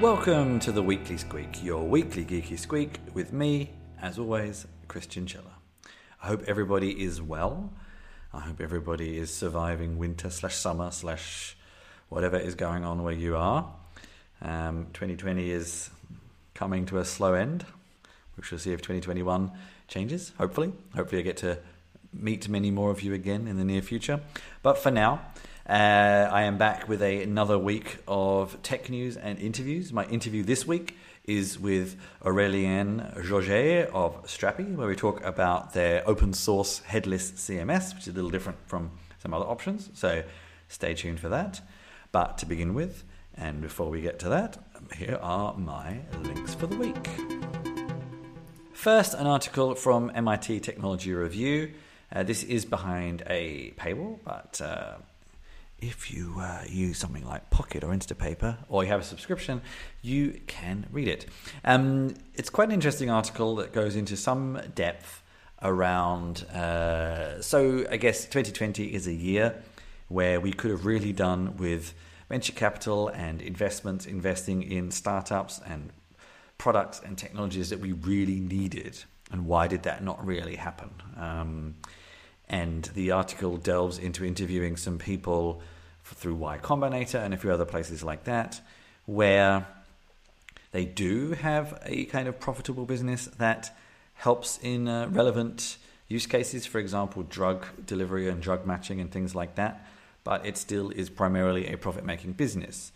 [0.00, 5.54] Welcome to the Weekly Squeak, your weekly geeky squeak with me, as always, Chris Chinchilla.
[6.22, 7.72] I hope everybody is well.
[8.30, 11.56] I hope everybody is surviving winter slash summer slash
[12.10, 13.72] whatever is going on where you are.
[14.42, 15.88] Um, 2020 is
[16.52, 17.64] coming to a slow end.
[18.36, 19.50] We shall see if 2021
[19.88, 20.74] changes, hopefully.
[20.94, 21.56] Hopefully, I get to
[22.12, 24.20] meet many more of you again in the near future.
[24.62, 25.22] But for now,
[25.68, 29.92] uh, I am back with a, another week of tech news and interviews.
[29.92, 36.08] My interview this week is with Aurélien Georget of Strapi, where we talk about their
[36.08, 39.90] open source headless CMS, which is a little different from some other options.
[39.94, 40.22] So
[40.68, 41.60] stay tuned for that.
[42.12, 43.02] But to begin with,
[43.34, 44.58] and before we get to that,
[44.94, 47.08] here are my links for the week.
[48.72, 51.72] First, an article from MIT Technology Review.
[52.14, 54.98] Uh, this is behind a paywall, but uh,
[55.80, 59.60] if you uh, use something like Pocket or Instapaper, or you have a subscription,
[60.02, 61.26] you can read it.
[61.64, 65.22] Um, it's quite an interesting article that goes into some depth
[65.62, 66.44] around.
[66.44, 69.62] Uh, so, I guess 2020 is a year
[70.08, 71.94] where we could have really done with
[72.28, 75.90] venture capital and investments, investing in startups and
[76.58, 79.02] products and technologies that we really needed.
[79.30, 80.90] And why did that not really happen?
[81.16, 81.76] Um,
[82.48, 85.60] and the article delves into interviewing some people
[86.04, 88.60] through Y Combinator and a few other places like that,
[89.06, 89.66] where
[90.72, 93.76] they do have a kind of profitable business that
[94.14, 95.76] helps in uh, relevant
[96.08, 99.86] use cases, for example, drug delivery and drug matching and things like that.
[100.24, 102.92] But it still is primarily a profit making business.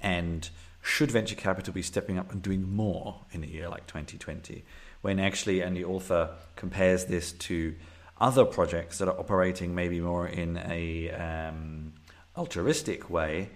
[0.00, 0.48] And
[0.82, 4.64] should venture capital be stepping up and doing more in a year like 2020?
[5.00, 7.74] When actually, and the author compares this to
[8.20, 11.92] other projects that are operating maybe more in a um,
[12.36, 13.50] altruistic way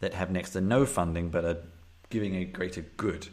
[0.00, 1.62] that have next to no funding but are
[2.10, 3.28] giving a greater good.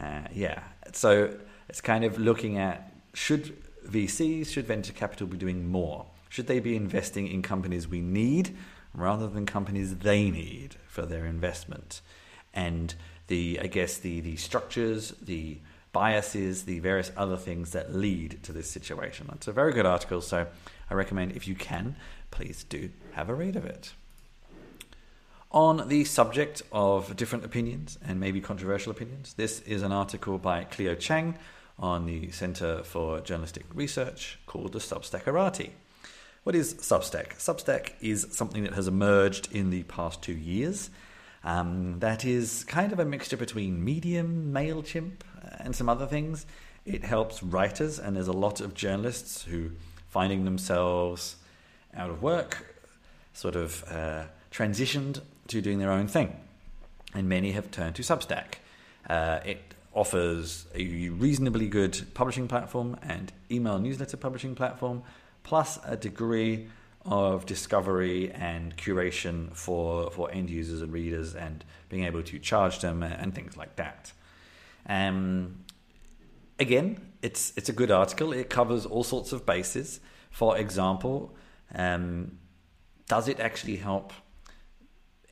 [0.00, 1.34] Uh, yeah, so
[1.68, 6.06] it's kind of looking at should VCs, should venture capital be doing more?
[6.28, 8.56] Should they be investing in companies we need
[8.92, 12.00] rather than companies they need for their investment?
[12.52, 12.94] And
[13.26, 15.58] the, I guess, the, the structures, the
[15.94, 19.30] biases, the various other things that lead to this situation.
[19.32, 20.46] It's a very good article, so
[20.90, 21.96] I recommend if you can,
[22.30, 23.94] please do have a read of it.
[25.50, 30.64] On the subject of different opinions and maybe controversial opinions, this is an article by
[30.64, 31.38] Clio Chang
[31.78, 35.70] on the Center for Journalistic Research called the Substackerati.
[36.42, 37.36] What is Substack?
[37.38, 40.90] Substack is something that has emerged in the past two years.
[41.44, 45.20] Um, that is kind of a mixture between Medium, MailChimp,
[45.58, 46.46] and some other things.
[46.84, 49.70] It helps writers, and there's a lot of journalists who,
[50.08, 51.36] finding themselves
[51.94, 52.76] out of work,
[53.32, 56.36] sort of uh, transitioned to doing their own thing.
[57.14, 58.56] And many have turned to Substack.
[59.08, 59.60] Uh, it
[59.92, 65.02] offers a reasonably good publishing platform and email newsletter publishing platform,
[65.42, 66.68] plus a degree
[67.04, 72.80] of discovery and curation for, for end users and readers and being able to charge
[72.80, 74.12] them and things like that.
[74.86, 75.64] Um,
[76.58, 78.32] again, it's it's a good article.
[78.32, 80.00] It covers all sorts of bases.
[80.30, 81.34] For example,
[81.74, 82.38] um,
[83.08, 84.12] does it actually help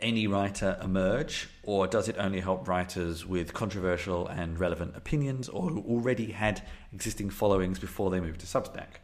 [0.00, 5.68] any writer emerge, or does it only help writers with controversial and relevant opinions, or
[5.68, 9.00] who already had existing followings before they moved to Substack?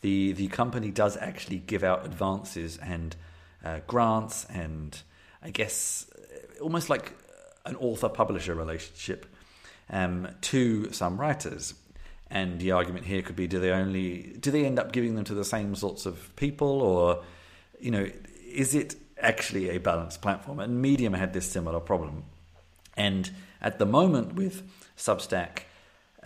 [0.00, 3.16] The the company does actually give out advances and
[3.64, 5.00] uh, grants, and
[5.42, 6.08] I guess
[6.60, 7.14] almost like
[7.66, 9.26] an author publisher relationship
[9.90, 11.74] um, to some writers.
[12.30, 15.24] And the argument here could be: do they only do they end up giving them
[15.24, 17.22] to the same sorts of people, or
[17.80, 18.10] you know,
[18.46, 20.60] is it actually a balanced platform?
[20.60, 22.24] And Medium had this similar problem.
[22.96, 24.62] And at the moment, with
[24.96, 25.60] Substack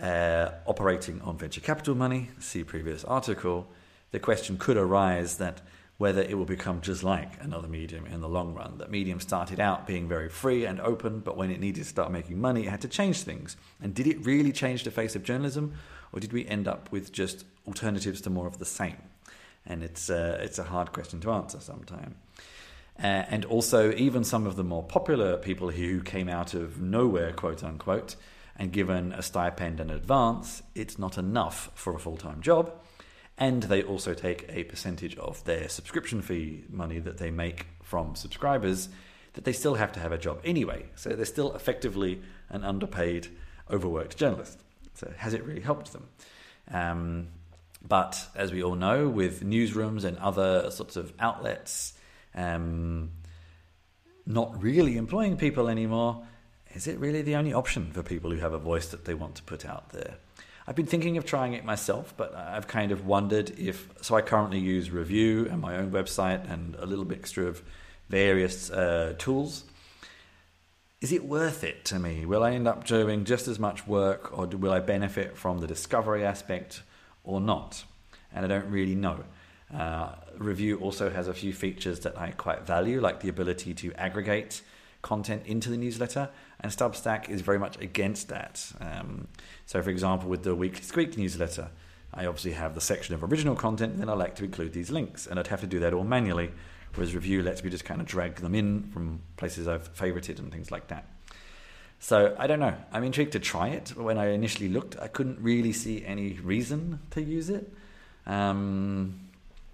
[0.01, 3.67] uh, operating on venture capital money, see previous article,
[4.11, 5.61] the question could arise that
[5.97, 8.77] whether it will become just like another medium in the long run.
[8.79, 12.11] That medium started out being very free and open, but when it needed to start
[12.11, 13.55] making money, it had to change things.
[13.81, 15.73] And did it really change the face of journalism,
[16.11, 18.97] or did we end up with just alternatives to more of the same?
[19.65, 22.15] And it's uh, it's a hard question to answer sometimes.
[22.99, 27.33] Uh, and also, even some of the more popular people who came out of nowhere,
[27.33, 28.15] quote unquote,
[28.57, 32.71] and given a stipend and advance, it's not enough for a full time job
[33.37, 38.15] and they also take a percentage of their subscription fee money that they make from
[38.15, 38.89] subscribers
[39.33, 40.85] that they still have to have a job anyway.
[40.95, 43.27] So they're still effectively an underpaid,
[43.69, 44.59] overworked journalist.
[44.93, 46.07] So has it really helped them?
[46.71, 47.27] Um,
[47.85, 51.93] but as we all know, with newsrooms and other sorts of outlets
[52.35, 53.11] um,
[54.25, 56.25] not really employing people anymore,
[56.73, 59.35] is it really the only option for people who have a voice that they want
[59.35, 60.15] to put out there?
[60.65, 63.89] I've been thinking of trying it myself, but I've kind of wondered if.
[64.01, 67.61] So I currently use Revue and my own website and a little mixture of
[68.09, 69.65] various uh, tools.
[71.01, 72.25] Is it worth it to me?
[72.25, 75.67] Will I end up doing just as much work, or will I benefit from the
[75.67, 76.81] discovery aspect
[77.25, 77.83] or not?
[78.33, 79.25] And I don't really know.
[79.73, 83.93] Uh, Revue also has a few features that I quite value, like the ability to
[83.95, 84.61] aggregate
[85.01, 88.71] content into the newsletter, and Substack is very much against that.
[88.79, 89.27] Um,
[89.65, 91.69] so, for example, with the Weekly Squeak newsletter,
[92.13, 95.27] I obviously have the section of original content, then I like to include these links,
[95.27, 96.51] and I'd have to do that all manually,
[96.95, 100.51] whereas Revue lets me just kind of drag them in from places I've favorited and
[100.51, 101.07] things like that.
[102.03, 102.75] So I don't know.
[102.91, 103.93] I'm intrigued to try it.
[103.95, 107.71] But when I initially looked, I couldn't really see any reason to use it.
[108.27, 109.21] Um,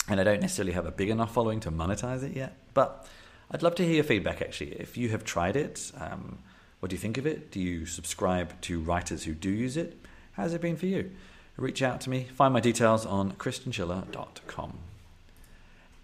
[0.07, 2.55] and I don't necessarily have a big enough following to monetize it yet.
[2.75, 3.07] But
[3.49, 4.73] I'd love to hear your feedback actually.
[4.73, 6.37] If you have tried it, um,
[6.79, 7.51] what do you think of it?
[7.51, 9.97] Do you subscribe to writers who do use it?
[10.33, 11.11] How's it been for you?
[11.57, 12.27] Reach out to me.
[12.33, 14.77] Find my details on chrischinchilla.com.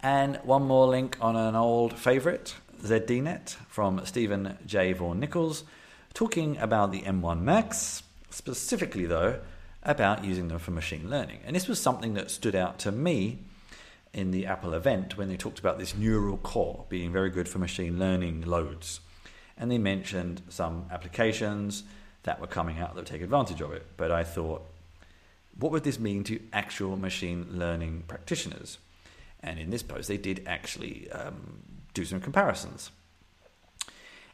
[0.02, 4.92] And one more link on an old favourite, ZDNet from Steven J.
[4.94, 5.64] Vaughan-Nichols,
[6.14, 9.40] talking about the M1 Macs, specifically though,
[9.82, 11.40] about using them for machine learning.
[11.46, 13.40] And this was something that stood out to me
[14.14, 17.60] in the Apple event when they talked about this neural core being very good for
[17.60, 19.00] machine learning loads.
[19.58, 21.84] And they mentioned some applications
[22.24, 23.86] that were coming out that would take advantage of it.
[23.98, 24.66] But I thought,
[25.58, 28.78] what would this mean to actual machine learning practitioners?
[29.42, 31.60] And in this post, they did actually um,
[31.94, 32.92] do some comparisons.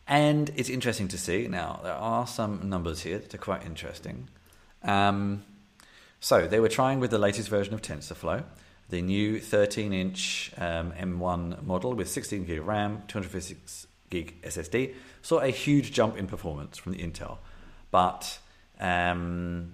[0.07, 1.47] And it's interesting to see.
[1.47, 4.29] Now, there are some numbers here that are quite interesting.
[4.83, 5.43] Um,
[6.19, 8.43] so, they were trying with the latest version of TensorFlow
[8.91, 14.93] the new 13 inch um, M1 model with 16 gig of RAM, 256 gig SSD
[15.23, 17.39] saw a huge jump in performance from the Intel,
[17.89, 18.37] but
[18.79, 19.73] um,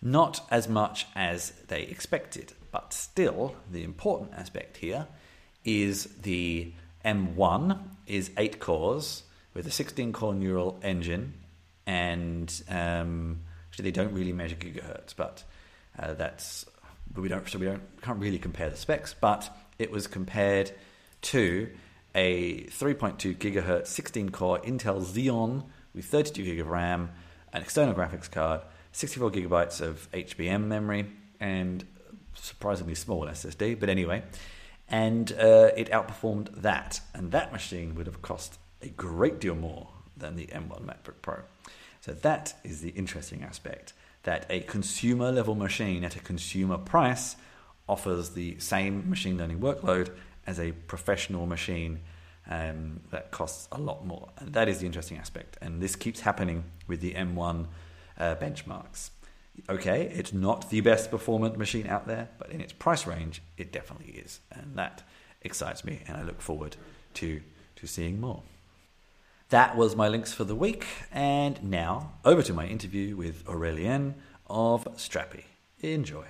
[0.00, 2.52] not as much as they expected.
[2.70, 5.08] But still, the important aspect here
[5.64, 6.72] is the
[7.04, 9.24] M1 is eight cores
[9.54, 11.34] with a 16 core neural engine,
[11.86, 15.42] and um, actually, they don't really measure gigahertz, but
[15.98, 16.64] uh, that's
[17.14, 20.72] we don't so we don't can't really compare the specs, but it was compared
[21.20, 21.68] to
[22.14, 25.64] a 3.2 gigahertz 16 core Intel Xeon
[25.94, 27.10] with 32 gig of RAM,
[27.52, 28.60] an external graphics card,
[28.92, 31.06] 64 gigabytes of HBM memory,
[31.40, 31.84] and
[32.34, 33.78] surprisingly small SSD.
[33.78, 34.22] But anyway,
[34.88, 39.88] and uh, it outperformed that, and that machine would have cost a great deal more
[40.16, 41.40] than the M1 MacBook Pro.
[42.00, 43.92] So that is the interesting aspect
[44.24, 47.36] that a consumer level machine at a consumer price
[47.88, 50.10] offers the same machine learning workload
[50.46, 52.00] as a professional machine
[52.48, 54.30] um, that costs a lot more.
[54.38, 55.56] And that is the interesting aspect.
[55.60, 57.66] And this keeps happening with the M1
[58.18, 59.10] uh, benchmarks.
[59.68, 63.70] Okay, it's not the best performant machine out there, but in its price range, it
[63.70, 64.40] definitely is.
[64.50, 65.02] And that
[65.42, 66.76] excites me, and I look forward
[67.14, 67.42] to,
[67.76, 68.42] to seeing more.
[69.50, 70.86] That was my links for the week.
[71.12, 74.14] And now over to my interview with Aurélien
[74.46, 75.44] of Strapi.
[75.80, 76.24] Enjoy.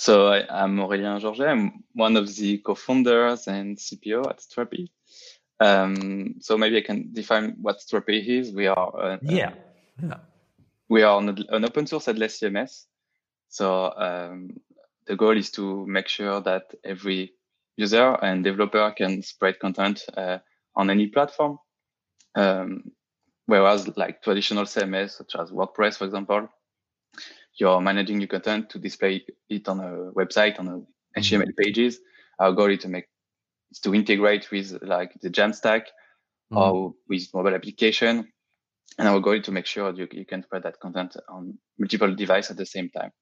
[0.00, 1.46] So I, am Aurélien Georget.
[1.46, 4.88] I'm one of the co-founders and CPO at Strapi.
[5.60, 8.50] Um, so maybe I can define what Strapi is.
[8.50, 9.52] We are uh, yeah.
[10.02, 10.20] yeah.
[10.88, 12.86] we are an, an, open source headless CMS.
[13.50, 14.60] So um,
[15.06, 17.34] the goal is to make sure that every
[17.76, 20.38] user and developer can spread content uh,
[20.74, 21.58] on any platform.
[22.34, 22.92] Um,
[23.44, 26.48] whereas like traditional CMS, such as WordPress, for example,
[27.54, 31.62] you're managing your content to display it on a website, on a HTML mm-hmm.
[31.62, 31.98] pages.
[32.38, 33.06] Our goal is to make
[33.70, 35.82] is to integrate with like the Jamstack
[36.52, 36.56] mm-hmm.
[36.56, 38.32] or with mobile application.
[38.98, 42.14] And our goal is to make sure you, you can spread that content on multiple
[42.14, 43.12] devices at the same time.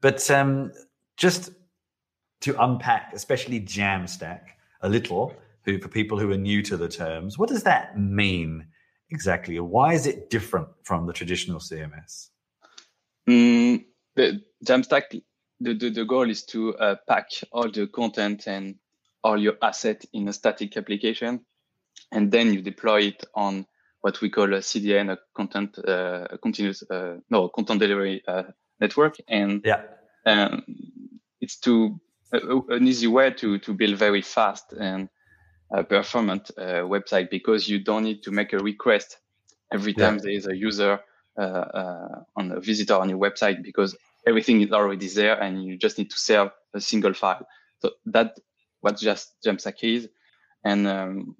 [0.01, 0.71] but um,
[1.17, 1.51] just
[2.41, 4.41] to unpack, especially Jamstack
[4.81, 5.33] a little.
[5.65, 8.65] who for people who are new to the terms, what does that mean
[9.11, 9.59] exactly?
[9.59, 12.29] Why is it different from the traditional CMS?
[13.27, 13.85] Mm,
[14.15, 15.21] the Jamstack,
[15.59, 18.75] the, the, the goal is to uh, pack all the content and
[19.23, 21.45] all your asset in a static application,
[22.11, 23.65] and then you deploy it on
[24.01, 28.43] what we call a CDN, a content uh, a continuous uh, no content delivery uh,
[28.79, 29.81] network, and yeah,
[30.25, 30.63] um,
[31.41, 31.99] it's to
[32.31, 35.09] an easy way to to build very fast and
[35.71, 39.17] uh, performant uh, website because you don't need to make a request
[39.71, 40.21] every time yeah.
[40.23, 40.99] there is a user
[41.37, 43.95] uh, on a visitor on your website because
[44.27, 47.45] everything is already there and you just need to serve a single file.
[47.79, 48.37] So that
[48.81, 50.09] what just Jamstack is,
[50.63, 51.35] and um,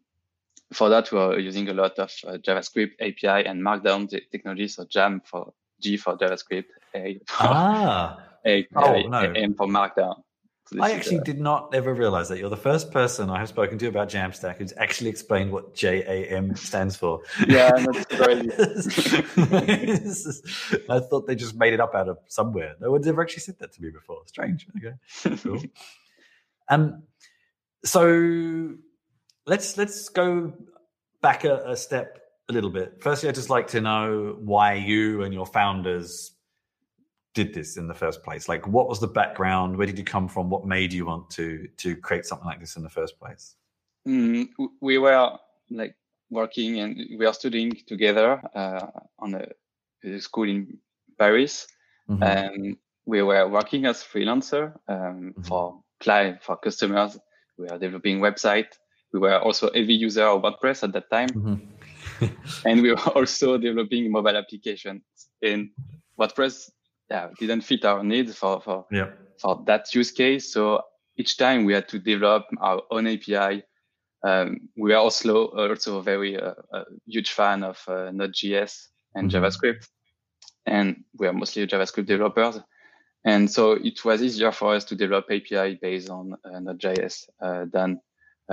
[0.74, 4.68] for that we're using a lot of uh, JavaScript API and Markdown technology.
[4.68, 8.20] So Jam for G for JavaScript, A for ah.
[8.46, 9.20] A, oh, no.
[9.20, 10.24] M for Markdown.
[10.72, 13.80] So I actually did not ever realize that you're the first person I have spoken
[13.80, 17.22] to about Jamstack who's actually explained what JAM stands for.
[17.48, 18.06] Yeah, that's
[20.90, 22.76] I thought they just made it up out of somewhere.
[22.80, 24.22] No one's ever actually said that to me before.
[24.28, 24.68] Strange.
[24.78, 24.94] Okay,
[25.38, 25.60] cool.
[26.70, 27.02] um,
[27.84, 28.76] so
[29.46, 30.54] let's let's go
[31.22, 32.20] back a, a step
[32.50, 32.98] a little bit.
[33.02, 36.32] Firstly, I'd just like to know why you and your founders
[37.34, 38.50] did this in the first place?
[38.50, 39.78] Like, what was the background?
[39.78, 40.50] Where did you come from?
[40.50, 43.56] What made you want to to create something like this in the first place?
[44.08, 44.50] Mm,
[44.82, 45.38] we were
[45.70, 45.96] like
[46.30, 48.88] working and we are studying together uh,
[49.20, 49.46] on a,
[50.04, 50.78] a, school in
[51.18, 51.68] Paris,
[52.10, 52.24] mm-hmm.
[52.24, 55.42] and we were working as freelancer um, mm-hmm.
[55.44, 57.18] for client for customers.
[57.58, 58.72] We are developing website.
[59.14, 61.30] We were also heavy user of WordPress at that time.
[61.30, 62.26] Mm-hmm.
[62.66, 65.02] and we were also developing mobile applications.
[65.42, 65.72] in
[66.20, 66.70] WordPress
[67.10, 69.10] yeah didn't fit our needs for for yeah.
[69.40, 70.54] for that use case.
[70.54, 70.82] So
[71.18, 73.64] each time we had to develop our own API.
[74.24, 79.32] Um, we are also also a very uh, a huge fan of uh, Node.js and
[79.32, 79.44] mm-hmm.
[79.44, 79.88] JavaScript,
[80.66, 82.60] and we are mostly JavaScript developers.
[83.26, 87.66] And so it was easier for us to develop API based on uh, Node.js uh,
[87.72, 88.00] than uh,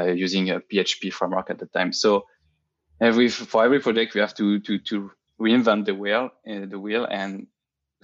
[0.05, 1.93] using a PHP framework at the time.
[1.93, 2.27] So
[3.01, 5.11] every for every project we have to to to
[5.41, 7.47] reinvent the wheel uh, the wheel and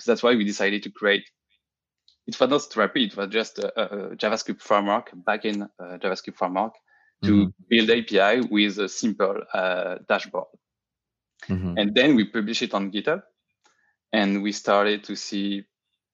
[0.07, 1.29] that's why we decided to create.
[2.27, 6.75] It was not Strapi, it was just a, a JavaScript framework, backend uh, JavaScript framework
[7.25, 7.49] to mm-hmm.
[7.69, 10.47] build API with a simple uh, dashboard.
[11.49, 11.79] Mm-hmm.
[11.79, 13.23] And then we publish it on GitHub
[14.13, 15.65] and we started to see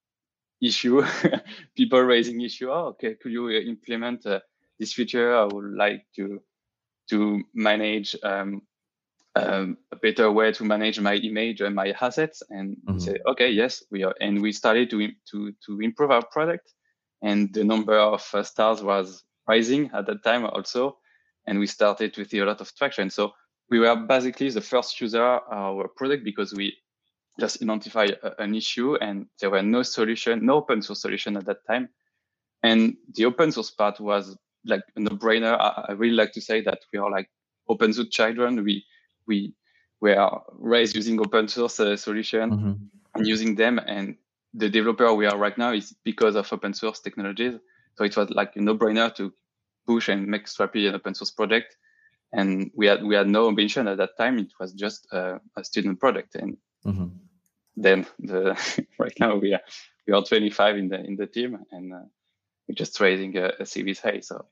[0.63, 1.05] issue,
[1.77, 2.71] people raising issue.
[2.71, 4.41] Oh, okay, could you implement uh,
[4.79, 5.35] this feature?
[5.37, 6.41] I would like to
[7.11, 8.63] to manage um,
[9.35, 12.99] um, a better way to manage my image and my assets and mm-hmm.
[12.99, 16.73] say okay yes we are and we started to to to improve our product
[17.23, 20.97] and the number of uh, stars was rising at that time also
[21.47, 23.33] and we started to see a lot of traction so
[23.71, 26.75] we were basically the first user of our product because we
[27.39, 31.45] just identified a, an issue and there were no solution no open source solution at
[31.45, 31.89] that time
[32.63, 36.61] and the open source part was like a no-brainer I, I really like to say
[36.63, 37.31] that we are like
[37.69, 38.85] open source children we
[39.27, 39.55] we
[40.01, 42.73] were raised using open source uh, solution mm-hmm.
[43.15, 43.79] and using them.
[43.87, 44.17] And
[44.55, 47.55] the developer we are right now is because of open source technologies.
[47.97, 49.33] So it was like a no-brainer to
[49.87, 51.77] push and make Strapi an open source project.
[52.33, 54.39] And we had we had no ambition at that time.
[54.39, 56.35] It was just a student project.
[56.35, 57.07] And mm-hmm.
[57.77, 58.55] then the
[58.99, 59.61] right now we are
[60.07, 62.01] we are 25 in the in the team, and uh,
[62.69, 64.21] we're just raising a, a Series A.
[64.21, 64.45] So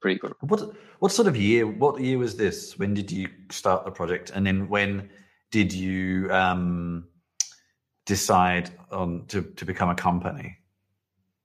[0.00, 0.32] pretty cool.
[0.40, 1.66] What what sort of year?
[1.66, 2.78] What year was this?
[2.78, 4.30] When did you start the project?
[4.34, 5.10] And then when
[5.50, 7.06] did you um,
[8.06, 10.58] decide on to to become a company?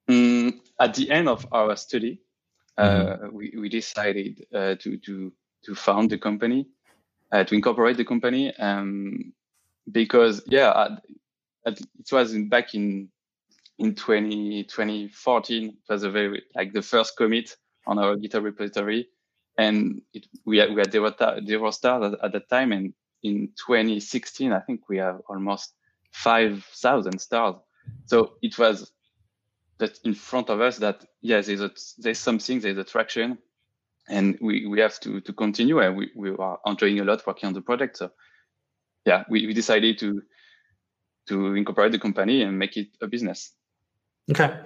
[0.10, 2.22] Mm, at the end of our study,
[2.78, 3.26] uh, mm-hmm.
[3.26, 5.32] uh, we we decided uh, to to
[5.66, 6.68] to found the company,
[7.32, 9.34] uh, to incorporate the company, um,
[9.92, 10.92] because yeah, at,
[11.66, 13.10] at, it was in, back in
[13.80, 15.68] in 20, 2014.
[15.70, 17.56] It was a very like the first commit
[17.88, 19.08] on our GitHub repository.
[19.58, 21.14] And it, we had, we had zero,
[21.46, 22.72] zero stars at, at the time.
[22.72, 22.94] And
[23.24, 25.74] in 2016, I think we have almost
[26.12, 27.56] 5,000 stars.
[28.06, 28.92] So it was
[29.80, 33.38] that in front of us that, yes, there's, a, there's something, there's attraction
[34.10, 37.48] and we, we have to, to continue and we, we are enjoying a lot working
[37.48, 37.98] on the project.
[37.98, 38.12] So
[39.06, 40.22] yeah, we, we decided to,
[41.30, 43.54] to incorporate the company and make it a business.
[44.32, 44.58] Okay.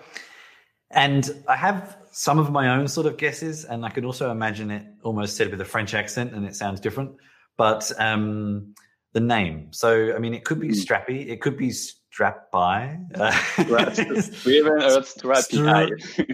[0.91, 4.69] And I have some of my own sort of guesses, and I could also imagine
[4.69, 7.15] it almost said with a French accent, and it sounds different.
[7.57, 8.75] But um,
[9.13, 10.73] the name, so I mean, it could be hmm.
[10.73, 11.71] Strappy, it could be
[12.13, 12.99] Strap by.
[13.17, 15.89] we even heard Strappy.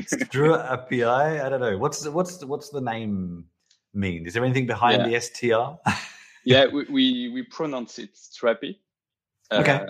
[0.09, 1.07] Strappy.
[1.07, 1.77] I don't know.
[1.77, 3.45] What's the, what's what's the name
[3.93, 4.25] mean?
[4.25, 5.19] Is there anything behind Yeah.
[5.19, 5.91] the STR?
[6.43, 8.75] yeah, we, we, we pronounce it Strappy.
[9.53, 9.85] Okay.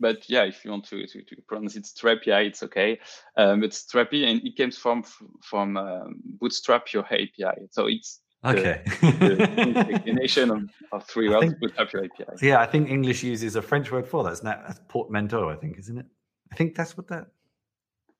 [0.00, 3.00] But yeah, if you want to, to, to pronounce it Strappy, yeah, it's okay.
[3.36, 5.04] Um, but Strappy, and it comes from
[5.42, 7.66] from um, Bootstrap Your API.
[7.70, 8.82] So it's okay.
[9.00, 12.46] the combination of, of three words, think- Bootstrap Your API.
[12.46, 14.32] yeah, I think English uses a French word for that.
[14.34, 15.48] Isn't that that's portmanteau?
[15.48, 16.06] I think, isn't it?
[16.52, 17.26] I think that's what that.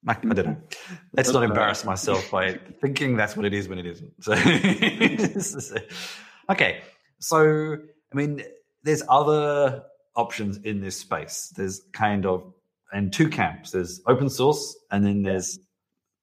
[0.07, 0.57] I, I don't know.
[1.13, 4.13] Let's not embarrass myself by thinking that's what it is when it isn't.
[4.23, 4.33] So,
[6.51, 6.83] okay.
[7.19, 7.77] So,
[8.13, 8.43] I mean,
[8.85, 9.83] there's other
[10.19, 11.53] options in this space.
[11.57, 12.53] There's kind of
[12.93, 13.71] and two camps.
[13.71, 15.59] There's open source, and then there's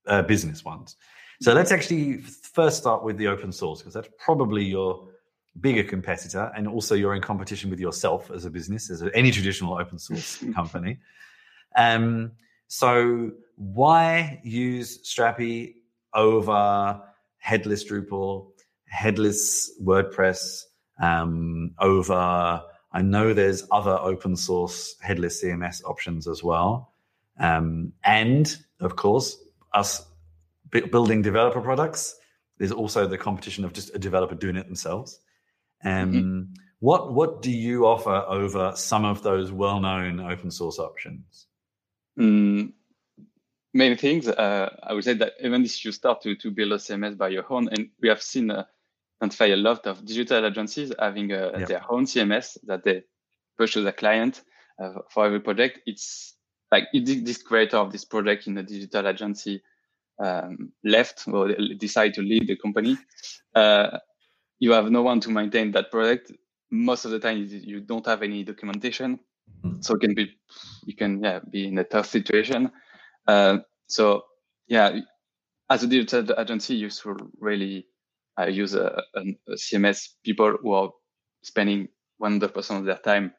[0.08, 0.96] uh, business ones.
[1.42, 5.08] So let's actually first start with the open source because that's probably your
[5.60, 9.78] bigger competitor, and also you're in competition with yourself as a business, as any traditional
[9.78, 11.00] open source company.
[11.75, 12.32] Um,
[12.68, 15.75] so why use Strapi
[16.14, 17.02] over
[17.38, 18.48] headless Drupal,
[18.88, 20.64] headless WordPress,
[21.02, 22.64] um, over
[22.96, 26.94] I know there's other open source headless CMS options as well.
[27.38, 29.38] Um, and of course,
[29.74, 30.06] us
[30.72, 32.16] bu- building developer products,
[32.58, 35.20] there's also the competition of just a developer doing it themselves.
[35.84, 41.48] Um, What what do you offer over some of those well-known open source options?
[42.18, 42.74] Mm,
[43.74, 44.28] many things.
[44.28, 47.30] Uh, I would say that even if you start to, to build a CMS by
[47.30, 48.66] your own, and we have seen uh,
[49.22, 51.66] identify a lot of digital agencies having uh, Yeah.
[51.66, 53.04] their own CMS that they
[53.58, 54.44] push to the client
[54.82, 55.80] uh, for every project.
[55.86, 56.36] It's
[56.72, 59.62] like if this creator of this project in the digital agency
[60.20, 62.98] um, left or decide to leave the company,
[63.56, 64.00] uh,
[64.60, 66.32] you have no one to maintain that project.
[66.72, 69.20] Most of the time, you don't have any documentation,
[69.64, 69.84] Mhm.
[69.84, 70.36] so it can be
[70.86, 72.72] you can yeah be in a tough situation.
[73.28, 74.24] Uh, so
[74.68, 75.00] yeah,
[75.70, 77.88] as a digital agency, you should really
[78.39, 80.92] uh, use a, a, a CMS people who are
[81.44, 81.88] spending
[82.22, 83.33] 100% of their time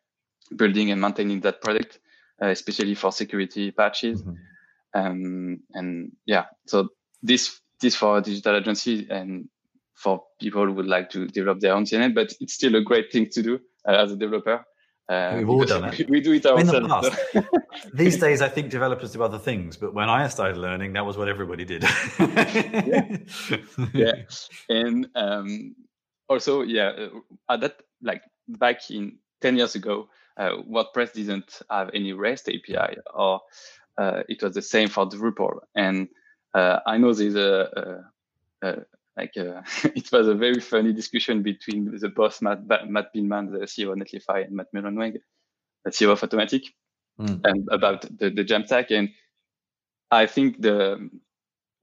[0.54, 1.98] building and maintaining that product,
[2.42, 4.22] uh, especially for security patches.
[4.22, 4.36] Mhm.
[4.94, 6.88] Um, and yeah, so
[7.22, 9.48] this this for a digital agency and
[9.94, 13.12] for people who would like to develop their own CMS, but it's still a great
[13.12, 14.64] thing to do uh, as a developer.
[15.08, 16.08] Uh, We've all done it.
[16.08, 17.48] We, we do it In the past.
[17.94, 21.16] These days, I think developers do other things, but when I started learning, that was
[21.16, 21.82] what everybody did.
[23.94, 24.12] yeah
[24.68, 25.74] and um
[26.28, 31.90] also yeah uh, at that like back in 10 years ago uh, wordpress didn't have
[31.94, 33.40] any rest api or
[33.98, 36.08] uh, it was the same for drupal and
[36.54, 38.02] uh, i know there's a,
[38.62, 38.76] a, a
[39.16, 43.66] like uh it was a very funny discussion between the boss matt, matt Biilmann, the
[43.66, 45.18] ceo of netlify and matt Mullenweg,
[45.84, 46.64] the ceo of Automattic
[47.20, 47.40] Mm.
[47.44, 48.90] and about the, the Jamstack.
[48.90, 49.10] And
[50.10, 51.10] I think the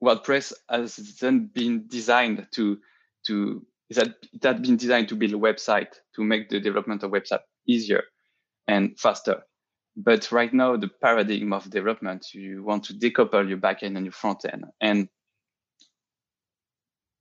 [0.03, 2.79] WordPress has then been designed to
[3.27, 7.03] to is that it had been designed to build a website to make the development
[7.03, 8.03] of website easier
[8.67, 9.43] and faster.
[9.95, 14.11] But right now, the paradigm of development, you want to decouple your backend and your
[14.13, 14.65] front end.
[14.81, 15.09] And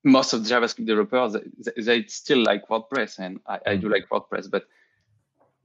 [0.05, 1.37] most of the JavaScript developers,
[1.77, 4.65] they, they still like WordPress, and I, I do like WordPress, but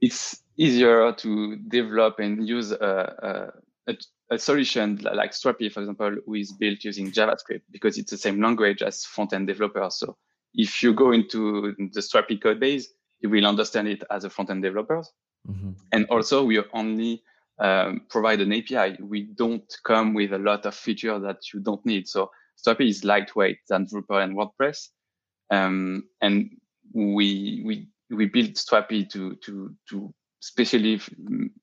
[0.02, 3.52] it's easier to develop and use a,
[3.88, 3.97] a, a,
[4.32, 8.41] a solution like Strapi, for example, who is built using JavaScript because it's the same
[8.41, 9.95] language as front-end developers.
[9.95, 10.17] So
[10.54, 12.89] if you go into the Strapi code base,
[13.21, 15.12] you will understand it as a front-end developers.
[15.47, 15.76] Mhm.
[15.91, 17.23] And also, we only
[17.60, 18.97] um, provide an API.
[19.02, 22.08] We don't come with a lot of features that you don't need.
[22.08, 24.89] So Strapi is lightweight than Drupal and WordPress.
[25.50, 26.50] Um, and
[26.93, 31.02] we we we built Strapi to to to specially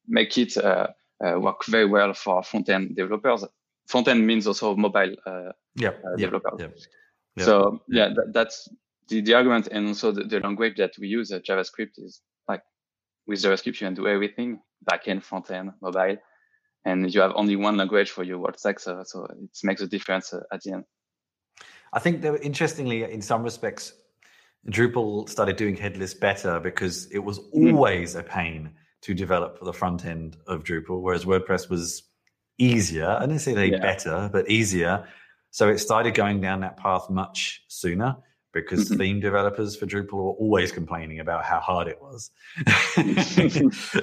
[0.07, 0.89] make it uh,
[1.25, 3.45] uh, work very well for front-end developers.
[3.87, 6.05] Front-end means also mobile uh, Yep.
[6.05, 6.61] uh, developers.
[6.61, 6.79] Yep.
[7.37, 7.47] Yep.
[7.47, 8.69] So yeah, that, that's
[9.09, 12.63] the, the argument, and also the, the language that we use, uh, JavaScript, is like
[13.27, 16.17] with JavaScript you can do everything: backend, front-end, mobile,
[16.85, 20.33] and you have only one language for your word stack, so, it makes a difference
[20.33, 20.85] uh, at the end.
[21.93, 23.93] I think that interestingly, in some respects,
[24.69, 27.75] Drupal started doing headless better because it was Mhm.
[27.75, 28.71] always a pain
[29.03, 32.03] to develop for the front end of Drupal, whereas WordPress was
[32.59, 33.09] easier.
[33.09, 33.79] I didn't say they Yeah.
[33.81, 35.07] better, but easier.
[35.51, 38.17] So it started going down that path much sooner
[38.55, 38.99] because Mhm.
[38.99, 42.31] theme developers for Drupal were always complaining about how hard it was.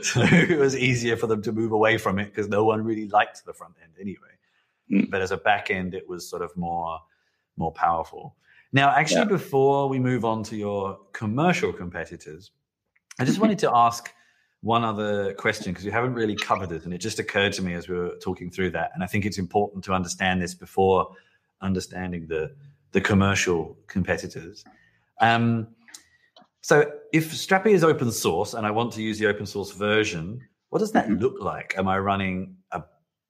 [0.03, 3.07] so it was easier for them to move away from it because no one really
[3.07, 4.27] liked the front end anyway.
[4.91, 5.09] Mm.
[5.09, 6.99] But as a back end, it was sort of more
[7.57, 8.35] more powerful.
[8.73, 9.25] Now, actually, Yeah.
[9.39, 12.51] before we move on to your commercial competitors,
[13.19, 14.11] I just wanted to ask
[14.61, 17.73] one other question because we haven't really covered it, and it just occurred to me
[17.73, 18.91] as we were talking through that.
[18.93, 21.13] And I think it's important to understand this before
[21.61, 22.55] understanding the
[22.91, 24.63] the commercial competitors.
[25.19, 25.67] Um,
[26.61, 30.41] so if Strapi is open source and I want to use the open source version,
[30.69, 31.73] what does that look like?
[31.77, 32.83] Am I running a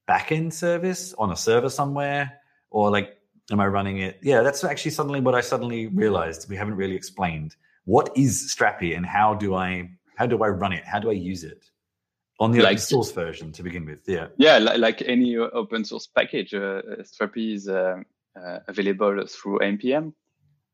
[0.08, 3.18] backend service on a server somewhere, or like
[3.52, 4.20] am I running it?
[4.22, 6.50] Yeah, that's actually suddenly what I suddenly realized.
[6.50, 10.74] We haven't really explained what is Strapi and how do I how do I run
[10.74, 10.86] it?
[10.86, 11.72] How do I use it?
[12.42, 14.00] on the like, open source version to begin with.
[14.08, 14.28] Yeah.
[14.38, 17.98] Yeah, like, like any open source package, uh, Strapi is uh,
[18.36, 20.14] uh, available through npm.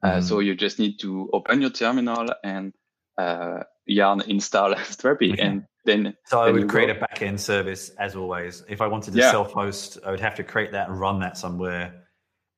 [0.04, 0.22] Uh, mm-hmm.
[0.22, 2.74] So you just need to open your terminal and
[3.17, 5.41] uh, yarn install Strapi, okay.
[5.41, 6.15] and then.
[6.26, 6.93] So then I would create go.
[6.93, 8.63] a backend service as always.
[8.70, 9.32] If I wanted to yeah.
[9.32, 12.07] self-host, I would have to create that and run that somewhere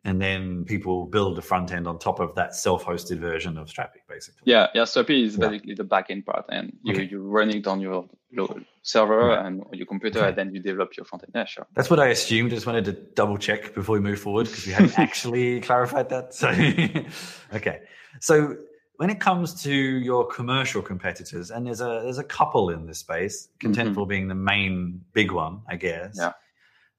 [0.06, 4.00] and then people build a front end on top of that self-hosted version of Strapi,
[4.08, 4.42] basically.
[4.46, 4.84] Yeah, yeah.
[4.84, 5.50] Strapi is yeah.
[5.50, 7.04] basically the backend part, and you okay.
[7.04, 8.48] you run it on your, your
[8.82, 9.46] server right.
[9.46, 10.30] and your computer, okay.
[10.30, 11.34] and then you develop your front end.
[11.36, 11.68] Yeah, sure.
[11.74, 12.52] That's what I assumed.
[12.52, 16.34] Just wanted to double check before we move forward because we hadn't actually clarified that.
[16.34, 16.50] So,
[17.54, 17.82] okay.
[18.22, 18.56] So
[18.96, 23.00] when it comes to your commercial competitors, and there's a there's a couple in this
[23.00, 24.10] space, Contentful mm-hmm.
[24.10, 26.18] being the main big one, I guess.
[26.18, 26.32] Yeah.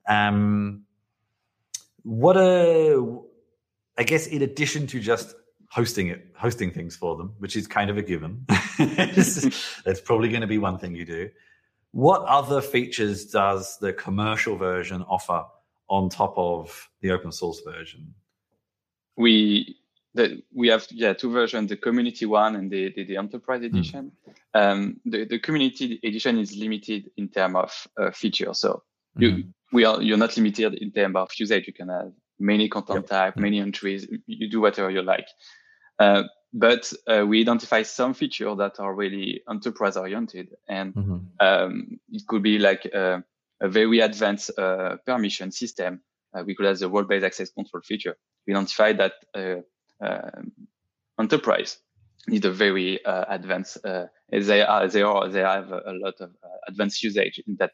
[0.07, 0.85] Um,
[2.03, 3.19] what a
[3.99, 5.35] i guess in addition to just
[5.71, 8.45] hosting it hosting things for them which is kind of a given
[8.79, 11.29] that's probably going to be one thing you do
[11.93, 15.45] what other features does the commercial version offer
[15.89, 18.15] on top of the open source version
[19.17, 19.77] we
[20.15, 23.67] the, we have yeah two versions the community one and the the, the enterprise hmm.
[23.67, 24.13] edition
[24.57, 24.61] mm.
[24.61, 28.83] um, the, the community edition is limited in terms of uh, features so
[29.17, 31.67] you mm we are you're not limited in terms of usage.
[31.67, 33.07] You can have many content yep.
[33.07, 34.07] type, many entries.
[34.27, 35.29] You do whatever you like.
[35.99, 41.19] Uh, but uh, we identify some features that are really enterprise oriented, and mm-hmm.
[41.39, 43.23] um, it could be like a,
[43.61, 46.01] a very advanced uh, permission system.
[46.35, 48.17] Uh, we could have the role-based access control feature.
[48.47, 50.21] We identify that uh,
[51.21, 51.79] enterprise
[52.27, 53.79] need a very uh, advanced.
[53.83, 56.31] they are they are they have a, a lot of
[56.67, 57.73] advanced usage in that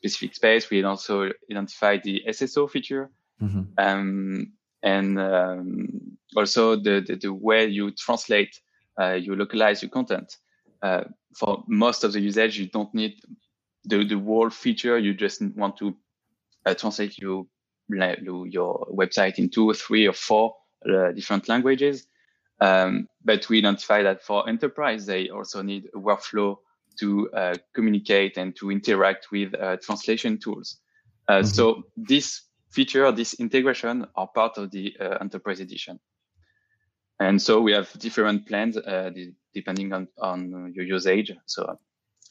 [0.00, 0.70] specific space.
[0.70, 3.10] We also identify the SSO feature.
[3.42, 3.62] Mm-hmm.
[3.78, 8.58] Um, and um, also the, the, the, way you translate,
[8.98, 10.36] uh, you localize your content.
[10.82, 13.20] Uh, for most of the usage, you don't need
[13.84, 14.98] the, the whole feature.
[14.98, 15.94] You just want to
[16.64, 17.46] uh, translate your,
[17.88, 20.54] your website in two or three or four
[20.88, 22.06] uh, different languages.
[22.60, 26.56] Um, but we identify that for enterprise, they also need a workflow
[27.00, 30.76] to uh, communicate and to interact with uh, translation tools.
[31.28, 31.46] Uh, mm-hmm.
[31.46, 35.98] So this feature, this integration are part of the uh, enterprise edition.
[37.18, 39.10] And so we have different plans uh,
[39.54, 41.32] depending on, on your usage.
[41.46, 41.78] So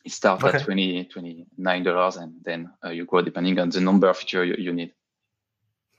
[0.04, 0.58] it starts okay.
[0.58, 4.56] at 20 $29 and then uh, you grow depending on the number of feature you,
[4.58, 4.94] you need.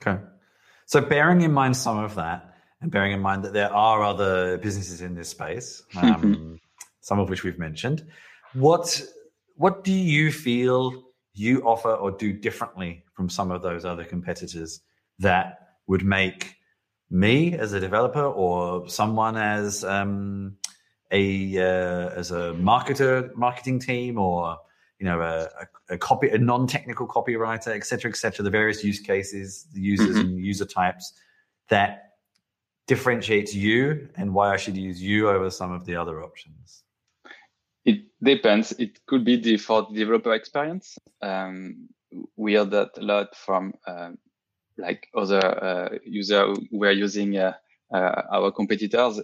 [0.01, 0.21] Okay.
[0.87, 4.57] So bearing in mind some of that and bearing in mind that there are other
[4.57, 6.59] businesses in this space, um,
[6.99, 8.05] some of which we've mentioned,
[8.53, 9.01] what
[9.55, 14.81] what do you feel you offer or do differently from some of those other competitors
[15.19, 16.55] that would make
[17.09, 20.57] me as a developer or someone as um,
[21.11, 24.57] a uh, as a marketer marketing team or
[24.99, 28.83] you know a, a, a copy a non-technical copywriter et cetera et cetera the various
[28.83, 30.19] use cases the users mm-hmm.
[30.19, 31.13] and user types
[31.69, 32.13] that
[32.87, 36.83] differentiates you and why i should use you over some of the other options
[37.85, 38.71] it depends.
[38.73, 40.97] It could be the for the developer experience.
[41.21, 41.89] Um,
[42.35, 44.11] we heard that a lot from uh,
[44.77, 47.53] like other uh, users who are using uh,
[47.93, 49.21] uh, our competitors.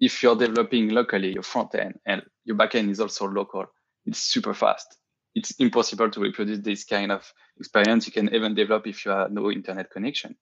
[0.00, 3.66] If you're developing locally your front end and your backend is also local,
[4.06, 4.98] it's super fast.
[5.34, 8.06] It's impossible to reproduce this kind of experience.
[8.06, 10.36] You can even develop if you have no internet connection.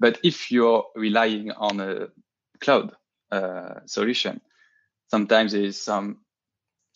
[0.00, 2.08] But if you're relying on a
[2.60, 2.92] cloud
[3.32, 4.40] uh, solution,
[5.10, 6.20] sometimes there is some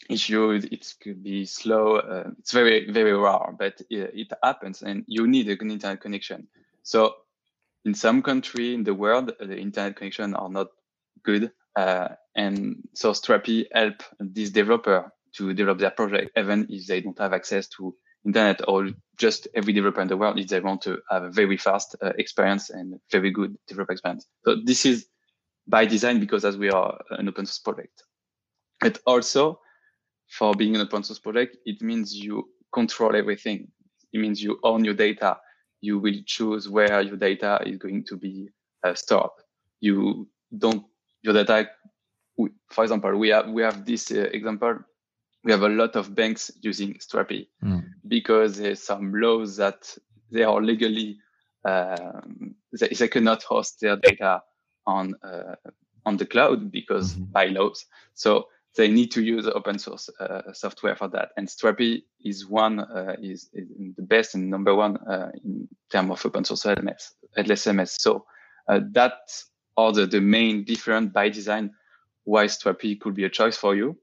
[0.08, 5.04] issue it could be slow uh, it's very very rare but it, it, happens and
[5.06, 6.48] you need an internet connection.
[6.82, 7.14] So
[7.84, 10.68] in some country in the world the internet connection are not
[11.24, 17.00] good uh, and so strapi help this developer to develop their project even if they
[17.00, 20.82] don't have access to internet or just every developer in the world if they want
[20.82, 24.26] to have a very fast uh, experience and very good developer experience.
[24.44, 25.06] So this is
[25.66, 28.02] by design because as we are an open source project.
[28.80, 29.60] But also
[30.32, 33.68] for being an open source project, it means you control everything.
[34.12, 35.38] It means you own your data.
[35.80, 38.48] You will choose where your data is going to be
[38.82, 39.30] uh, stored.
[39.80, 40.84] You don't
[41.22, 41.68] your data.
[42.70, 44.78] For example, we have we have this uh, example.
[45.44, 47.84] We have a lot of banks using Strapi mm.
[48.06, 49.94] because there's some laws that
[50.30, 51.18] they are legally
[51.64, 54.42] um, they, they cannot host their data
[54.86, 55.56] on uh,
[56.06, 57.32] on the cloud because mm-hmm.
[57.32, 57.84] by laws.
[58.14, 61.30] So they need to use open source uh, software for that.
[61.36, 66.10] And Strapi is one uh, is, is, the best and number one uh, in terms
[66.10, 68.00] of open source LMS, LSMS.
[68.00, 68.24] So
[68.68, 69.14] uh, that
[69.76, 71.72] are the, the main different by design
[72.24, 73.98] why Strapi could be a choice for you.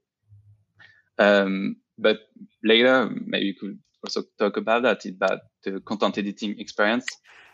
[1.18, 2.18] Um, but
[2.62, 7.06] later, maybe we could also talk about that about the content editing experience.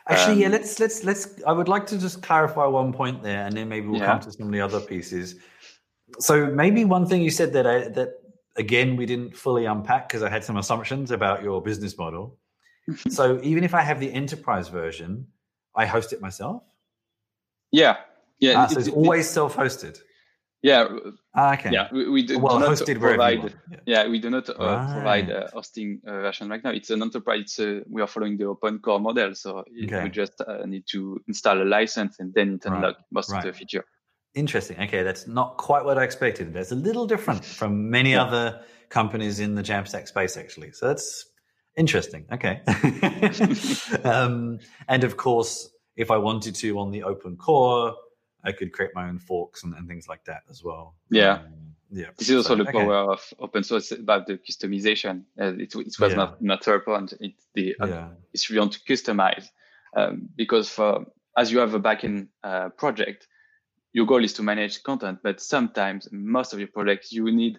[0.09, 1.43] Actually, um, yeah, let's let's let's.
[1.47, 4.07] I would like to just clarify one point there, and then maybe we'll yeah.
[4.07, 5.37] come to some of the other pieces.
[6.19, 8.21] So maybe one thing you said that I, that
[8.57, 12.39] again we didn't fully unpack because I had some assumptions about your business model.
[13.09, 15.27] so even if I have the enterprise version,
[15.75, 16.63] I host it myself.
[17.73, 17.97] Yeah,
[18.41, 18.55] yeah.
[18.57, 19.99] Ah, so it's it, always self-hosted.
[20.63, 20.89] Yeah.
[21.35, 21.71] Ah, okay.
[21.71, 23.55] Yeah, we, we do, well, do not provide.
[23.71, 23.79] Yeah.
[23.87, 24.09] yeah.
[24.09, 24.93] we do not uh, right.
[24.95, 26.71] provide a hosting uh, version right now.
[26.71, 27.41] It's an enterprise.
[27.43, 30.05] It's, uh, we are following the open core model, so okay.
[30.05, 33.05] we just uh, need to install a license and then it unlock right.
[33.13, 33.47] most right.
[33.47, 33.85] of the feature.
[34.37, 34.79] Interesting.
[34.79, 36.53] Okay, that's not quite what I expected.
[36.53, 38.23] That's a little different from many yeah.
[38.23, 40.73] other companies in the Jamstack space, actually.
[40.73, 41.25] So that's
[41.75, 42.27] interesting.
[42.31, 42.61] Okay.
[44.05, 47.95] um, and of course, if I wanted to on the open core,
[48.45, 50.95] I could create my own forks and, and things like that as well.
[51.11, 51.37] Yeah.
[51.37, 52.09] Um, yeah.
[52.19, 53.13] This is also so, the power okay.
[53.13, 55.23] of open source about the customization.
[55.41, 56.17] Uh, it, it, was yeah.
[56.17, 57.15] not not point.
[57.21, 58.09] It the uh, yeah.
[58.35, 59.47] it's really want to customize
[59.97, 61.07] um, because for
[61.39, 63.29] as you have a backend uh, project,
[63.97, 67.59] your goal is to manage content, but sometimes most of your projects you need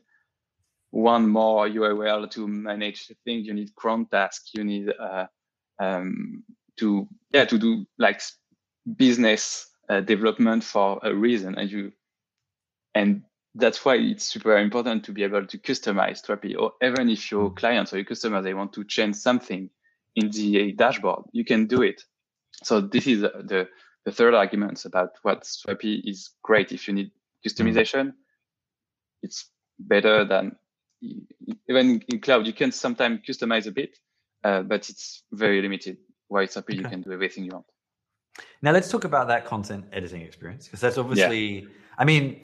[0.91, 3.47] one more URL to manage things.
[3.47, 4.49] You need cron task.
[4.53, 5.25] You need uh,
[5.79, 6.43] um,
[6.77, 8.21] to yeah to do like
[8.97, 11.91] business uh, development for a reason and you
[12.93, 13.23] and
[13.55, 17.51] that's why it's super important to be able to customize Strapi or even if your
[17.51, 19.71] clients or your customers they want to change something
[20.15, 22.03] in the dashboard you can do it
[22.63, 23.67] so this is the
[24.07, 27.11] the third argument about what Strapi is great if you need
[27.45, 28.13] customization
[29.21, 30.55] it's better than
[31.69, 33.97] even in cloud you can sometimes customize a bit
[34.45, 35.97] uh, but it's very limited
[36.29, 36.77] why Strapi okay.
[36.77, 37.65] you can do everything you want
[38.61, 41.61] now let's talk about that content editing experience because that's obviously.
[41.61, 41.67] Yeah.
[41.97, 42.43] I mean,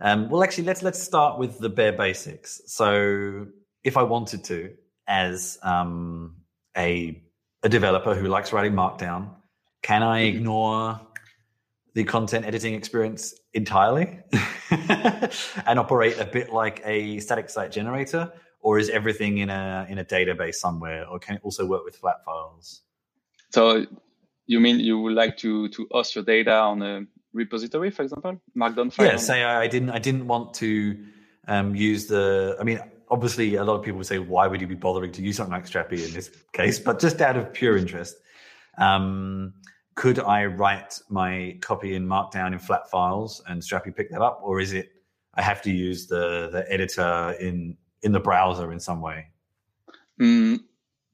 [0.00, 2.60] um, well, actually, let's let's start with the bare basics.
[2.66, 3.46] So,
[3.84, 4.74] if I wanted to,
[5.06, 6.36] as um,
[6.76, 7.22] a
[7.62, 9.30] a developer who likes writing Markdown,
[9.82, 10.36] can I mm-hmm.
[10.36, 11.00] ignore
[11.94, 14.18] the content editing experience entirely
[14.70, 19.98] and operate a bit like a static site generator, or is everything in a in
[19.98, 22.82] a database somewhere, or can it also work with flat files?
[23.50, 23.86] So
[24.46, 28.40] you mean you would like to to host your data on a repository, for example,
[28.56, 29.06] Markdown file?
[29.06, 30.98] Yeah, say I didn't I didn't want to
[31.48, 32.56] um, use the.
[32.60, 35.22] I mean, obviously, a lot of people would say, why would you be bothering to
[35.22, 36.78] use something like Strapi in this case?
[36.78, 38.16] But just out of pure interest,
[38.78, 39.54] um,
[39.94, 44.40] could I write my copy in Markdown in flat files and Strapi pick that up,
[44.42, 44.92] or is it
[45.34, 49.28] I have to use the the editor in in the browser in some way?
[50.20, 50.60] Mm,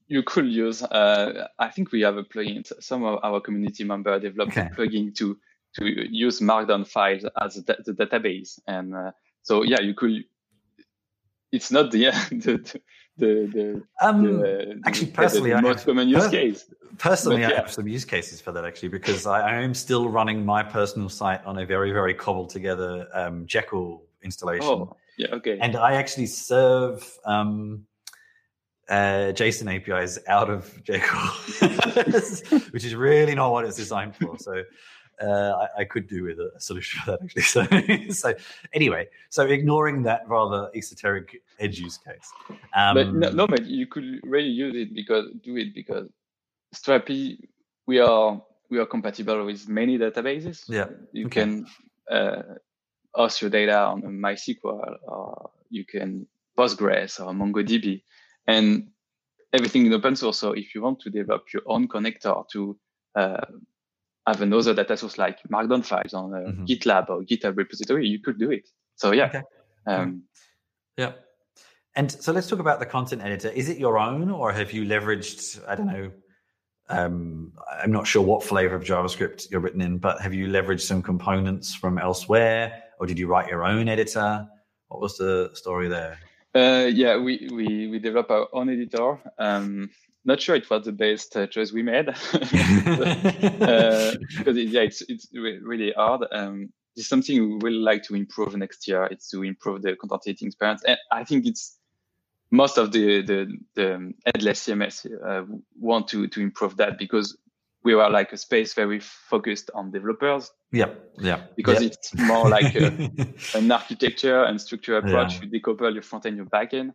[0.06, 0.82] you could use.
[0.82, 2.70] Uh, I think we have a plugin.
[2.80, 4.68] Some of our community member developed okay.
[4.72, 5.38] a plugin to
[5.74, 9.10] to use Markdown files as the, the database, and uh,
[9.42, 10.24] so yeah, you could.
[11.50, 12.80] It's not the the
[13.18, 16.64] the, the, um, the actually personally the, most common use per- case.
[16.98, 17.56] Personally, but, yeah.
[17.58, 20.62] I have some use cases for that actually because I, I, am still running my
[20.62, 24.66] personal site on a very very cobbled together um, Jekyll installation.
[24.66, 25.58] Oh, yeah, okay.
[25.60, 27.06] And I actually serve.
[27.24, 27.84] Um,
[28.88, 31.18] uh, JSON APIs out of Jekyll,
[32.70, 34.38] which is really not what it's designed for.
[34.38, 34.62] So
[35.20, 37.42] uh, I, I, could do with a, solution for that actually.
[38.10, 38.34] So, so
[38.72, 42.30] anyway, so ignoring that rather esoteric edge use case.
[42.74, 46.08] Um, but no, no, but you could really use it because do it because
[46.74, 47.38] Strapi
[47.86, 50.64] we are we are compatible with many databases.
[50.68, 51.40] Yeah, you okay.
[51.40, 51.66] can
[52.10, 52.42] uh,
[53.14, 56.26] host your data on MySQL or you can
[56.56, 58.02] Postgres or MongoDB
[58.46, 58.88] and
[59.52, 60.38] everything in open source.
[60.38, 62.78] So if you want to develop your own connector to
[63.14, 63.46] uh,
[64.28, 66.64] have another data source like Markdown files on mm-hmm.
[66.64, 68.68] GitLab or GitHub repository, you could do it.
[68.96, 69.26] So yeah.
[69.26, 69.42] Okay.
[69.86, 70.24] Um,
[70.96, 71.12] yeah.
[71.94, 73.48] And so let's talk about the content editor.
[73.48, 75.60] Is it your own, or have you leveraged?
[75.66, 76.10] I don't know.
[76.88, 80.82] Um, I'm not sure what flavor of JavaScript you're written in, but have you leveraged
[80.82, 84.46] some components from elsewhere, or did you write your own editor?
[84.88, 86.18] What was the story there?
[86.54, 89.18] Uh, yeah, we, we, we develop our own editor.
[89.38, 89.90] Um,
[90.28, 92.14] not sure it was the best uh, choice we made uh,
[94.38, 96.26] because it, yeah, it's it's really hard.
[96.30, 99.04] Um, it's something we will like to improve next year.
[99.04, 101.78] It's to improve the content editing experience, and I think it's
[102.50, 105.44] most of the the, the headless CMS uh,
[105.80, 107.36] want to to improve that because
[107.82, 110.52] we were like a space very focused on developers.
[110.72, 111.44] Yeah, yeah.
[111.56, 111.92] Because yep.
[111.92, 112.86] it's more like a,
[113.54, 115.36] an architecture and structure approach.
[115.36, 115.48] Yeah.
[115.50, 116.92] You decouple your front end, your back end.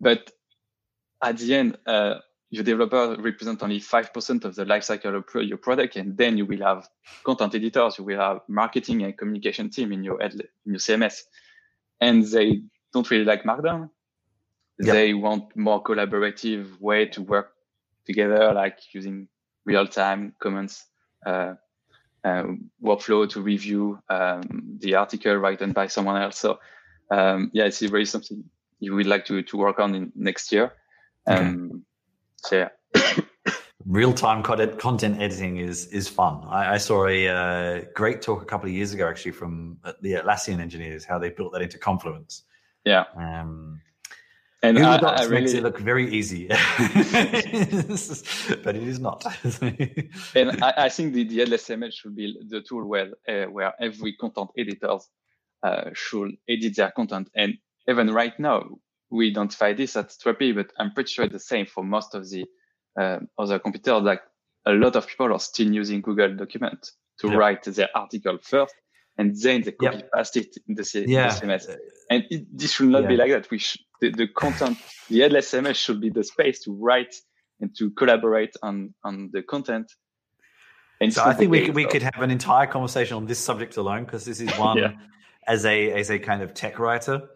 [0.00, 0.30] But
[1.22, 2.20] at the end, uh,
[2.54, 5.96] your developer represent only 5% of the lifecycle of your product.
[5.96, 6.88] And then you will have
[7.24, 11.22] content editors, you will have marketing and communication team in your, in your CMS.
[12.00, 12.62] And they
[12.92, 13.90] don't really like Markdown.
[14.78, 14.92] Yep.
[14.92, 17.52] They want more collaborative way to work
[18.06, 19.28] together, like using
[19.64, 20.86] real-time comments,
[21.26, 21.54] uh,
[22.24, 22.44] uh,
[22.82, 26.38] workflow to review um, the article written by someone else.
[26.38, 26.58] So
[27.10, 28.44] um, yeah, it's really something
[28.80, 30.72] you would like to, to work on in next year.
[31.26, 31.80] Um, okay.
[32.44, 32.68] So yeah.
[33.86, 36.42] Real-time content, content editing is is fun.
[36.48, 40.12] I, I saw a uh, great talk a couple of years ago, actually, from the
[40.12, 42.44] Atlassian engineers, how they built that into Confluence.
[42.84, 43.04] Yeah.
[43.14, 43.80] Um,
[44.62, 46.58] and Google I, Docs I really, makes it look very easy, but
[48.74, 49.22] it is not.
[50.34, 54.48] and I, I, think the, the should be the tool where uh, where every content
[54.56, 54.96] editor
[55.62, 57.28] uh, should edit their content.
[57.34, 58.64] And even right now,
[59.14, 62.28] we identify this at Strapi, but I'm pretty sure it's the same for most of
[62.28, 62.44] the
[63.00, 64.02] uh, other computers.
[64.02, 64.22] Like
[64.66, 67.38] a lot of people are still using Google Document to yep.
[67.38, 68.74] write their article first,
[69.16, 70.10] and then they copy yep.
[70.12, 71.28] paste it in the, yeah.
[71.28, 71.76] the CMS.
[72.10, 73.08] And it, this should not yeah.
[73.08, 73.50] be like that.
[73.50, 77.14] We sh- the, the content, the LSMS should be the space to write
[77.60, 79.92] and to collaborate on on the content.
[81.00, 83.76] And so I think we could, we could have an entire conversation on this subject
[83.76, 84.92] alone because this is one yeah.
[85.46, 87.28] as a as a kind of tech writer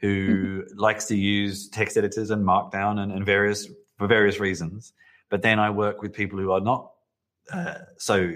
[0.00, 0.78] who mm-hmm.
[0.78, 4.92] likes to use text editors and Markdown and, and, various for various reasons.
[5.30, 6.92] But then I work with people who are not
[7.52, 8.32] uh, so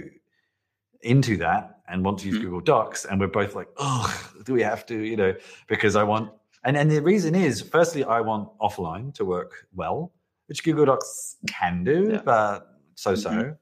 [1.02, 2.44] into that and want to use mm-hmm.
[2.44, 4.98] Google Docs, and we're both like, oh, do we have to?
[4.98, 5.34] You know,
[5.68, 6.30] because I want,
[6.64, 10.12] and and the reason is, firstly, I want offline to work well,
[10.46, 12.22] which Google Docs can do, yeah.
[12.24, 13.30] but so so.
[13.30, 13.52] Mm-hmm.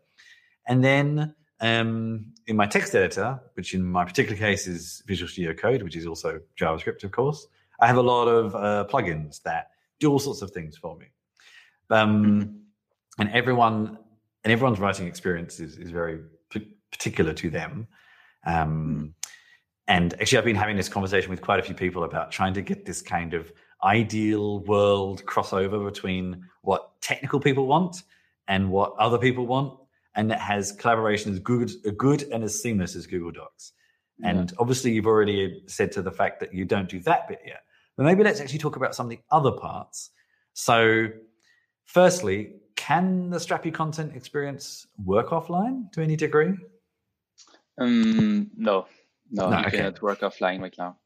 [0.67, 5.55] And then um, in my text editor, which in my particular case is Visual Studio
[5.55, 7.47] Code, which is also JavaScript, of course,
[7.81, 11.07] I have a lot of uh, plugins that do all sorts of things for me.
[11.91, 13.21] Um, mm-hmm.
[13.21, 13.99] and everyone
[14.45, 17.89] and everyone's writing experience is, is very p- particular to them.
[18.47, 19.15] Um,
[19.87, 22.63] and actually, I've been having this conversation with quite a few people about trying to
[22.63, 28.03] get this kind of ideal world crossover between what technical people want
[28.49, 29.79] and what other people want,
[30.15, 33.73] and that has collaboration as good, good and as seamless as Google Docs.
[34.23, 34.57] And yeah.
[34.59, 37.63] obviously, you've already said to the fact that you don't do that bit yet.
[37.99, 40.11] But maybe let's actually talk about some of the other parts.
[40.55, 41.09] So,
[41.85, 46.55] firstly, can the Strapi content experience work offline to any degree?
[47.77, 48.87] Um, no,
[49.33, 49.77] no, no you okay.
[49.79, 50.97] cannot work offline right now.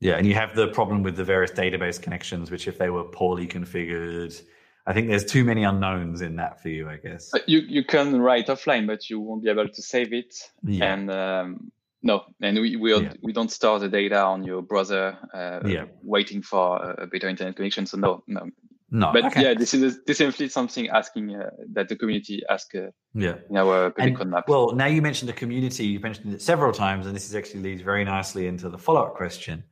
[0.00, 3.04] Yeah, and you have the problem with the various database connections, which if they were
[3.04, 4.42] poorly configured,
[4.86, 7.32] I think there's too many unknowns in that for you, I guess.
[7.46, 10.34] You you can write offline, but you won't be able to save it.
[10.62, 10.92] Yeah.
[10.92, 11.72] And um,
[12.04, 13.14] no, and we we, yeah.
[13.22, 15.86] we don't store the data on your browser, uh, yeah.
[16.02, 17.86] waiting for a better internet connection.
[17.86, 18.50] So no, no,
[18.90, 19.10] no.
[19.10, 19.42] But okay.
[19.42, 22.74] yeah, this is definitely something asking uh, that the community ask.
[22.74, 23.36] Uh, yeah.
[23.48, 24.42] In our public roadmap.
[24.48, 25.86] Well, now you mentioned the community.
[25.86, 29.02] You mentioned it several times, and this is actually leads very nicely into the follow
[29.06, 29.64] up question.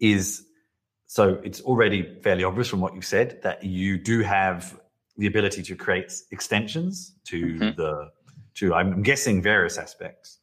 [0.00, 0.44] Is
[1.06, 4.76] so it's already fairly obvious from what you've said that you do have
[5.16, 7.80] the ability to create extensions to mm-hmm.
[7.80, 8.10] the
[8.56, 10.40] to I'm guessing various aspects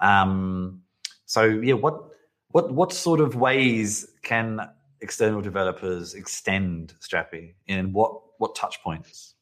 [0.00, 0.82] um,
[1.26, 2.10] so yeah, what
[2.48, 4.60] what what sort of ways can
[5.00, 9.34] external developers extend Strapi, and what what touch points?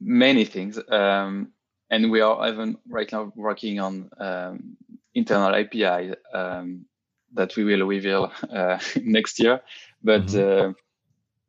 [0.00, 1.52] Many things, um,
[1.90, 4.76] and we are even right now working on um,
[5.14, 6.84] internal API um,
[7.32, 9.60] that we will reveal uh, next year.
[10.02, 10.70] But mm-hmm.
[10.70, 10.72] uh,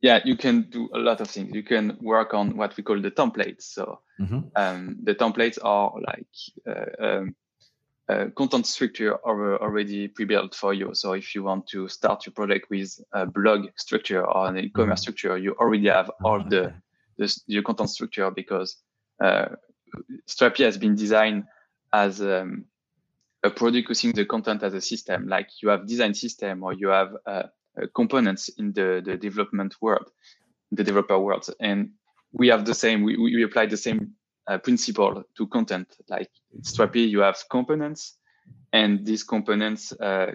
[0.01, 1.53] yeah, you can do a lot of things.
[1.53, 3.63] You can work on what we call the templates.
[3.63, 4.39] So mm-hmm.
[4.55, 6.27] Um, the templates are like
[6.67, 7.35] uh, um,
[8.07, 10.93] uh, content structure are already pre-built for you.
[10.93, 15.01] So if you want to start your project with a blog structure or an e-commerce
[15.01, 15.13] mm-hmm.
[15.13, 16.49] structure, you already have all okay.
[16.49, 16.73] the,
[17.17, 18.77] the your content structure because
[19.23, 19.47] uh,
[20.27, 21.45] Strapi has been designed
[21.93, 22.65] as um,
[23.43, 25.27] a product using the content as a system.
[25.27, 27.43] Like you have design system or you have uh,
[27.81, 30.09] uh, components in the, the development world,
[30.71, 31.91] the developer world, and
[32.31, 33.03] we have the same.
[33.03, 34.13] We, we apply the same
[34.47, 35.95] uh, principle to content.
[36.09, 36.29] Like
[36.61, 38.17] Strapi, you have components,
[38.73, 40.31] and these components uh,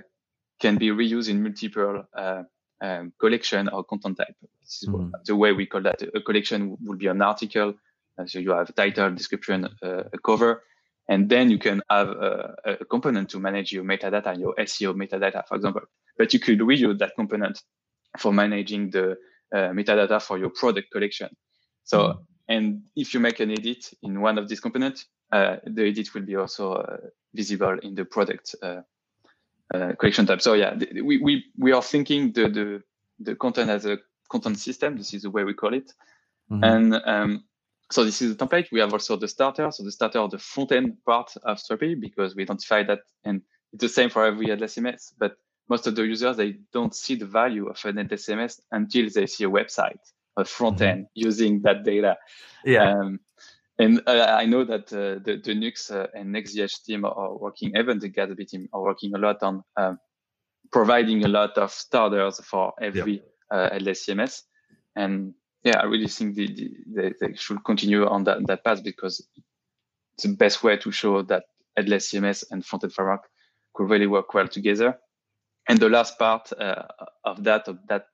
[0.60, 2.42] can be reused in multiple uh,
[2.80, 4.34] um, collection or content type.
[4.62, 5.10] This is mm-hmm.
[5.24, 6.02] the way we call that.
[6.14, 7.74] A collection would be an article.
[8.18, 10.62] Uh, so you have title, description, uh, a cover,
[11.08, 14.94] and then you can have a, a, component to manage your metadata, and your SEO
[14.94, 15.82] metadata, for example.
[16.18, 17.62] But you could reuse that component
[18.18, 19.12] for managing the
[19.54, 21.28] uh, metadata for your product collection.
[21.84, 25.88] So mm-hmm and if you make an edit in one of these components, uh, the
[25.88, 26.96] edit will be also uh,
[27.32, 28.80] visible in the product uh,
[29.72, 30.42] uh, collection tab.
[30.42, 32.82] So yeah, we, we, we are thinking the, the,
[33.20, 33.98] the content as a
[34.28, 34.96] content system.
[34.96, 35.92] This is the way we call it.
[36.50, 36.64] Mm-hmm.
[36.64, 37.44] And um,
[37.92, 38.72] so this is the template.
[38.72, 39.70] We have also the starter.
[39.70, 43.42] So the starter the front end part of Strapi because we identify that and
[43.72, 45.36] it's the same for every headless CMS, but
[45.68, 49.26] most of the users, they don't see the value of an headless CMS until they
[49.26, 50.00] see a website,
[50.40, 50.84] a front mm-hmm.
[50.84, 51.26] end mm-hmm.
[51.26, 52.16] using that data.
[52.64, 52.92] Yeah.
[52.92, 53.20] Um,
[53.78, 57.72] and uh, I know that uh, the, the Nuxt uh, and Next.js team are working,
[57.76, 59.98] even the Gatsby team are working a lot on um,
[60.70, 63.24] providing a lot of starters for every yep.
[63.50, 64.42] uh, headless CMS.
[64.96, 65.32] And
[65.64, 69.26] yeah, I really think the, the, they, they, should continue on that, that path because
[70.14, 71.44] it's the best way to show that
[71.76, 73.28] headless CMS and frontend framework
[73.74, 74.98] could really work well together.
[75.68, 76.84] And the last part uh,
[77.24, 78.06] of that, of that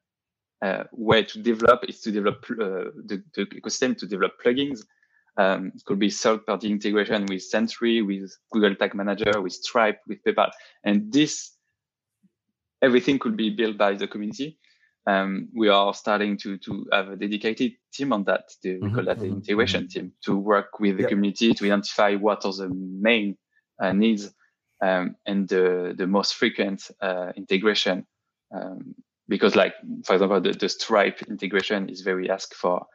[0.62, 4.80] uh, way to develop is to develop uh, the, the, ecosystem, to develop plugins.
[5.36, 10.22] Um, it could be third-party integration with Sentry, with Google Tag Manager, with Stripe, with
[10.24, 10.50] PayPal.
[10.82, 11.52] And this,
[12.80, 14.58] everything could be built by the community.
[15.06, 18.50] Um, we are starting to to have a dedicated team on that.
[18.62, 20.00] The, we mm-hmm, call that the mm-hmm, integration mm-hmm.
[20.00, 21.10] team to work with the yep.
[21.10, 23.36] community to identify what are the main
[23.80, 24.34] uh, needs
[24.82, 28.06] um, and the the most frequent uh, integration.
[28.52, 28.94] Um,
[29.28, 29.74] because, like
[30.04, 32.86] for example, the, the Stripe integration is very asked for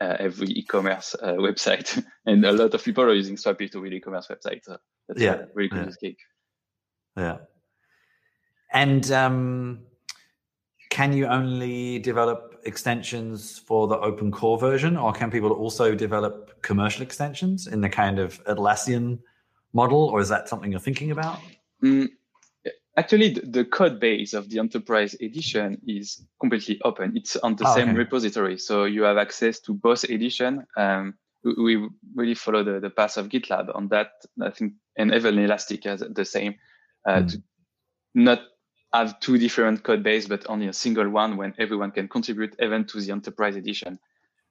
[0.00, 3.92] uh, every e-commerce uh, website, and a lot of people are using Stripe to build
[3.92, 4.64] e-commerce websites.
[4.64, 4.78] So
[5.08, 6.08] that's yeah, really good yeah.
[6.08, 6.16] case.
[7.16, 7.36] Yeah,
[8.72, 9.80] and um,
[10.90, 16.62] can you only develop extensions for the open core version, or can people also develop
[16.62, 19.20] commercial extensions in the kind of Atlassian
[19.72, 21.38] model, or is that something you're thinking about?
[21.82, 22.08] Mm,
[23.00, 27.16] actually, the, the, code base of the enterprise edition is completely open.
[27.16, 27.98] It's on the oh, same okay.
[27.98, 30.66] repository, so you have access to both edition.
[30.76, 34.12] Um, we, we really follow the, the path of GitLab on that.
[34.40, 36.54] I think, and even Elastic has the same.
[37.06, 37.30] Uh, mm.
[37.32, 37.42] to
[38.14, 38.40] not
[38.92, 42.84] have two different code base, but only a single one when everyone can contribute even
[42.86, 43.98] to the enterprise edition.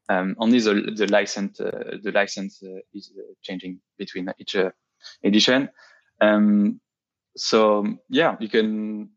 [0.09, 4.71] Um, only the, the license, uh, the license uh, is uh, changing between each uh,
[5.23, 5.69] edition.
[6.19, 6.81] Um,
[7.35, 9.09] so yeah, you can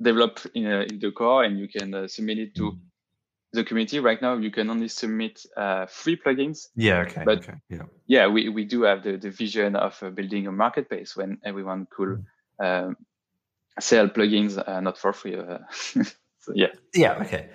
[0.00, 2.78] develop in, uh, in the core and you can uh, submit it to
[3.52, 4.00] the community.
[4.00, 5.40] Right now, you can only submit
[5.88, 6.68] free plugins.
[6.74, 7.00] Yeah.
[7.00, 7.22] Okay.
[7.24, 7.54] But okay.
[7.68, 7.82] Yeah.
[8.06, 12.24] Yeah, we, we do have the, the vision of building a marketplace when everyone could
[12.58, 12.96] um,
[13.80, 15.36] sell plugins uh, not for free.
[15.36, 15.58] Uh,
[16.38, 16.68] so, yeah.
[16.94, 17.14] Yeah.
[17.22, 17.48] Okay.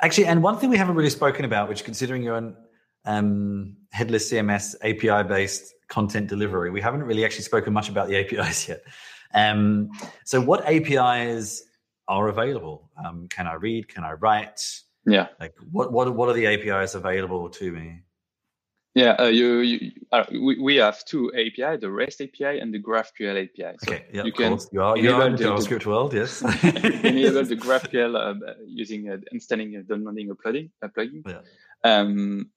[0.00, 2.56] Actually, and one thing we haven't really spoken about, which considering you're an
[3.04, 8.16] um, headless CMS API based content delivery, we haven't really actually spoken much about the
[8.20, 8.82] APIs yet.
[9.34, 9.90] Um,
[10.24, 11.62] so, what APIs
[12.08, 12.90] are available?
[13.02, 13.88] Um, can I read?
[13.88, 14.60] Can I write?
[15.06, 15.26] Yeah.
[15.38, 18.02] Like, what what what are the APIs available to me?
[18.94, 22.78] Yeah, uh, you, you uh, we, we have two API, the REST API and the
[22.78, 23.76] GraphQL API.
[23.82, 26.42] So okay, yeah, you can you are, you are in the JavaScript world, yes.
[27.02, 30.70] enable the GraphQL uh, using uh, installing, uh, downloading plugin.
[30.82, 31.22] A plugin.
[31.26, 31.40] Yeah.
[31.84, 32.50] Um,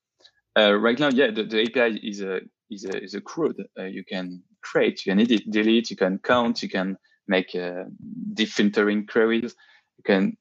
[0.57, 3.55] uh, right now, yeah, the, the API is a is a is a CRUD.
[3.77, 6.97] Uh, you can create, you can edit, delete, you can count, you can
[7.27, 7.83] make uh,
[8.33, 9.55] deep filtering queries,
[9.97, 10.37] you can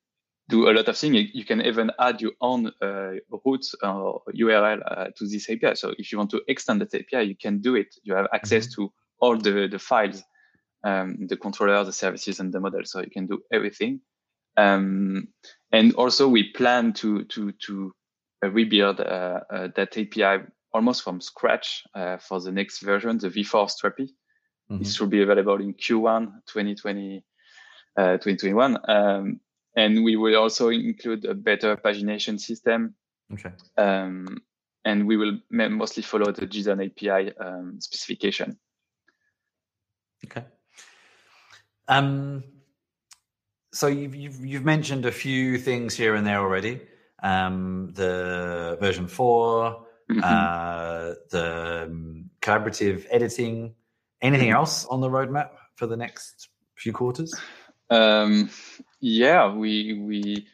[0.49, 1.31] do a lot of things.
[1.33, 3.13] You can even add your own uh,
[3.45, 5.75] routes or URL uh, to this API.
[5.75, 7.95] So if you want to extend that API, you can do it.
[8.03, 8.85] You have access mm-hmm.
[8.85, 10.23] to all the, the files,
[10.85, 12.83] um, the controller, the services, and the model.
[12.85, 14.01] So you can do everything.
[14.57, 15.29] Um,
[15.73, 17.93] and also, we plan to to to
[18.43, 20.45] rebuild uh, uh, that API
[20.75, 24.11] almost from scratch uh, for the next version, the V4 Strapi.
[24.71, 24.79] Mm-hmm.
[24.79, 27.25] This should be available in Q1 2020,
[27.97, 28.79] 2021.
[28.89, 29.41] Um,
[29.77, 32.95] and we will also include a better pagination system.
[33.33, 33.53] Okay.
[33.79, 34.43] Um,
[34.85, 38.59] and we will mostly follow the JSON API um, specification.
[40.27, 40.45] Okay.
[41.89, 42.45] Um,
[43.73, 46.81] so you've, you've, you've mentioned a few things here and there already.
[47.23, 50.21] Um, the version 4 mm-hmm.
[50.23, 53.75] uh, the um, collaborative editing.
[54.23, 54.57] Anything mm-hmm.
[54.57, 57.35] else on the roadmap for the next few quarters?
[57.91, 58.51] Um,
[59.01, 60.47] yeah, we we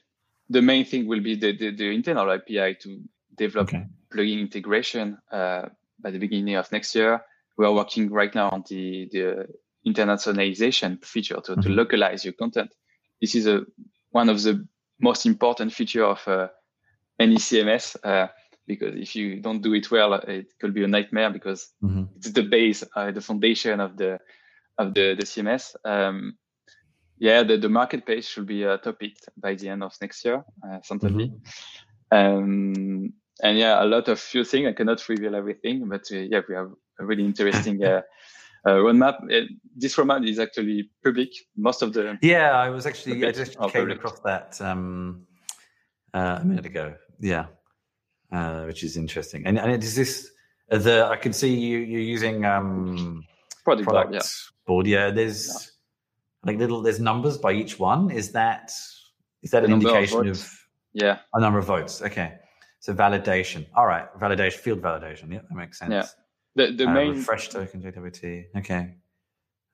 [0.49, 3.01] the main thing will be the the, the internal API to
[3.37, 3.87] develop okay.
[4.13, 5.67] plugin integration uh,
[6.01, 7.23] by the beginning of next year.
[7.57, 9.47] We are working right now on the the
[9.87, 11.61] internationalization feature to, mm-hmm.
[11.63, 12.75] to localize your content.
[13.21, 13.65] This is a
[14.11, 14.67] one of the
[15.01, 16.49] most important feature of uh,
[17.19, 18.29] any CMS uh,
[18.71, 22.05] because if you don't do it well, it could be a nightmare because mm-hmm.
[22.17, 24.19] it's the base, uh, the foundation of the
[24.79, 25.75] of the the CMS.
[25.85, 26.39] Um,
[27.19, 30.79] yeah, the, the marketplace should be a topic by the end of next year, uh,
[30.83, 31.33] certainly.
[32.13, 32.17] Mm-hmm.
[32.17, 33.13] Um,
[33.43, 34.69] and yeah, a lot of few things.
[34.69, 38.03] I cannot reveal everything, but uh, yeah, we have a really interesting uh,
[38.65, 39.17] uh, roadmap.
[39.77, 41.31] this roadmap is actually public.
[41.57, 43.99] Most of the yeah, I was actually I just came public.
[43.99, 45.27] across that um,
[46.15, 46.95] uh, a minute ago.
[47.21, 47.47] Yeah,
[48.33, 49.47] uh, which is interesting.
[49.47, 50.31] And and is this
[50.69, 51.07] the?
[51.07, 53.25] I can see you you're using um,
[53.65, 54.15] product, product board.
[54.15, 54.67] Yeah.
[54.67, 54.87] board.
[54.87, 56.51] Yeah, there's yeah.
[56.51, 58.11] like little there's numbers by each one.
[58.11, 58.73] Is that
[59.43, 62.03] is that the an indication of, of yeah a number of votes?
[62.03, 62.35] Okay.
[62.81, 63.67] So validation.
[63.75, 65.31] All right, validation, field validation.
[65.31, 65.93] Yeah, that makes sense.
[65.93, 66.07] Yeah.
[66.57, 68.45] The the uh, main refresh token JWT.
[68.59, 68.95] Okay.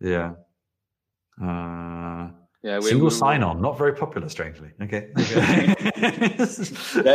[0.01, 0.33] Yeah.
[1.41, 2.06] Uh,
[2.67, 4.71] yeah, we, single we, sign on, not very popular, strangely.
[4.83, 5.11] Okay.
[5.17, 5.75] yeah,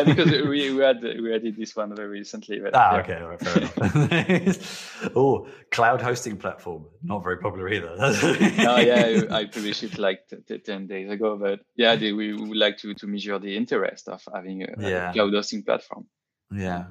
[0.04, 2.60] because we, we had we added this one very recently.
[2.60, 3.00] But, ah, yeah.
[3.02, 5.12] okay, all right, fair enough.
[5.16, 7.94] oh, cloud hosting platform, not very popular either.
[7.98, 12.34] no, yeah, I published it like t- t- ten days ago, but yeah, we, we
[12.34, 15.10] would like to to measure the interest of having a, yeah.
[15.10, 16.08] a cloud hosting platform.
[16.50, 16.86] Yeah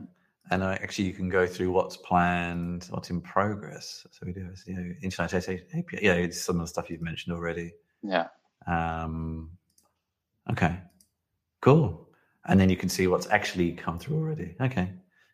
[0.50, 4.04] and uh, actually you can go through what's planned, what's in progress.
[4.11, 5.62] So we do, you know, Internet API.
[6.02, 7.72] Yeah, it's some of the stuff you've mentioned already.
[8.02, 8.26] Yeah.
[8.66, 9.50] Um,
[10.50, 10.78] okay,
[11.61, 12.08] cool.
[12.46, 14.56] And then you can see what's actually come through already.
[14.61, 14.92] Okay.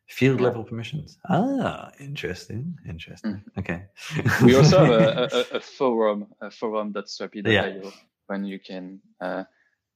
[0.08, 0.46] Field yeah.
[0.46, 1.18] level permissions.
[1.28, 2.78] Ah, interesting.
[2.88, 3.42] Interesting.
[3.56, 3.58] Mm.
[3.58, 3.82] Okay.
[4.44, 7.90] we also have a, a, a, forum, a forum.strapi.io yeah.
[8.28, 9.44] when you can uh,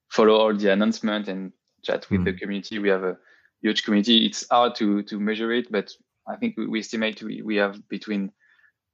[0.09, 1.53] follow all the announcement and
[1.83, 2.25] chat with mm.
[2.25, 2.79] the community.
[2.79, 3.17] We have a
[3.63, 4.27] huge community.
[4.27, 5.93] It's hard to to measure it, but
[6.27, 8.33] I think we, we estimate we, we have between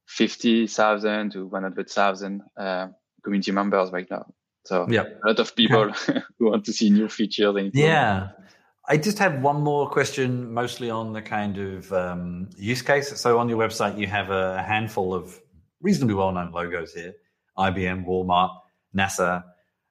[0.09, 2.89] 50,000 to 100,000 uh,
[3.27, 4.25] community members right now.
[4.65, 5.05] So yeah.
[5.25, 5.93] a lot of people
[6.39, 7.57] who want to see new features.
[7.57, 8.31] And yeah.
[8.89, 13.09] I just have one more question, mostly on the kind of um, use case.
[13.21, 15.41] So on your website, you have a handful of
[15.83, 17.15] reasonably well-known logos here:
[17.59, 18.53] IBM, Walmart,
[18.97, 19.43] NASA,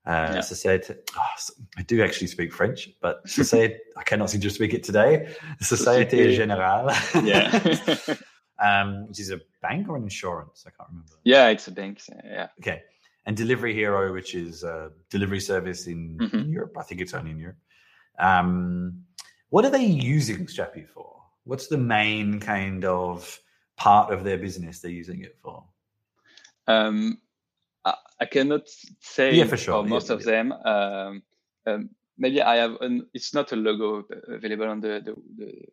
[0.05, 0.39] uh, yeah.
[0.39, 4.83] Société, oh, I do actually speak French, but Société, I cannot seem to speak it
[4.83, 5.35] today.
[5.61, 6.93] Société Générale.
[7.25, 8.15] Yeah.
[8.65, 10.63] um, which is a bank or an insurance?
[10.65, 11.15] I can't remember.
[11.23, 12.01] Yeah, it's a bank.
[12.23, 12.47] Yeah.
[12.59, 12.83] Okay.
[13.25, 16.37] And Delivery Hero, which is a delivery service in, mm-hmm.
[16.37, 16.77] in Europe.
[16.77, 17.57] I think it's only in Europe.
[18.19, 19.03] Um,
[19.49, 21.21] what are they using Strapi for?
[21.43, 23.39] What's the main kind of
[23.77, 25.63] part of their business they're using it for?
[26.67, 27.19] Um,
[28.19, 28.69] I cannot
[28.99, 29.83] say yeah, for, sure.
[29.83, 30.31] for most yeah, of yeah.
[30.31, 30.51] them.
[30.51, 31.23] Um,
[31.65, 35.65] um, maybe I have an, it's not a logo available on the the, the,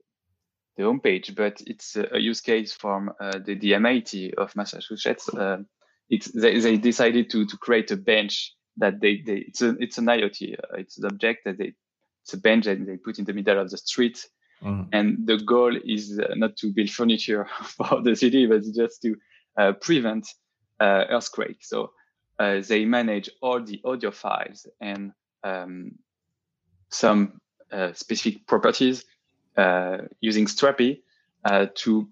[0.76, 5.28] the homepage, but it's a, a use case from uh, the, the MIT of Massachusetts.
[5.28, 5.58] Uh,
[6.12, 9.98] it's they, they decided to to create a bench that they, they it's a it's
[9.98, 10.54] an IoT.
[10.54, 11.72] Uh, it's an object that they
[12.22, 14.24] it's a bench that they put in the middle of the street.
[14.62, 14.88] Mm.
[14.92, 19.16] And the goal is uh, not to build furniture for the city, but just to
[19.56, 20.28] uh, prevent
[20.78, 21.58] uh, earthquake.
[21.62, 21.92] So
[22.38, 25.92] uh, they manage all the audio files and um,
[26.90, 27.40] some
[27.72, 29.04] uh, specific properties
[29.56, 31.00] uh, using Strapi
[31.44, 32.08] uh, to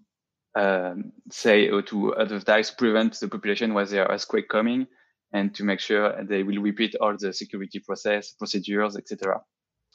[0.55, 4.87] um, say or to advertise, prevent the population when there are earthquake coming,
[5.33, 9.41] and to make sure they will repeat all the security process, procedures, etc.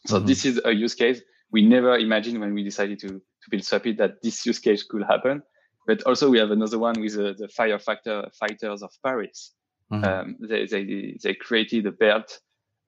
[0.05, 0.27] So mm-hmm.
[0.27, 3.97] this is a use case we never imagined when we decided to, to build Strapi
[3.97, 5.43] that this use case could happen.
[5.87, 9.53] But also we have another one with uh, the firefighter fighters of Paris.
[9.91, 10.03] Mm-hmm.
[10.03, 12.39] Um, they, they, they created a belt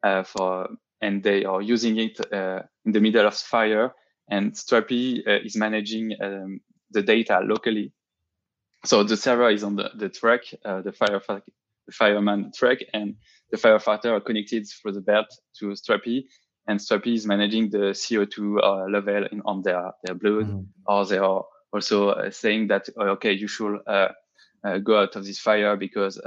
[0.03, 0.67] uh, for,
[1.01, 3.93] and they are using it uh, in the middle of fire.
[4.29, 6.59] And Strapi uh, is managing um,
[6.91, 7.93] the data locally.
[8.85, 11.41] So the server is on the, the truck, uh, the firefighter,
[11.87, 13.15] the fireman truck, and
[13.51, 15.27] the firefighter are connected through the belt
[15.59, 16.23] to Strapi.
[16.67, 20.61] And Strapi is managing the CO2 uh, level in, on their, their blood, mm-hmm.
[20.85, 23.79] or they are also uh, saying that, okay, you should
[24.83, 26.19] go out of this fire because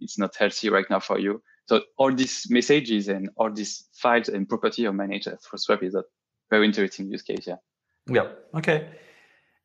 [0.00, 1.42] it's not healthy right now for you.
[1.66, 5.94] So all these messages and all these files and property are managed through Strapi is
[5.94, 6.04] a
[6.50, 7.46] very interesting use case.
[7.46, 7.56] Yeah.
[8.08, 8.28] Yeah.
[8.54, 8.88] Okay.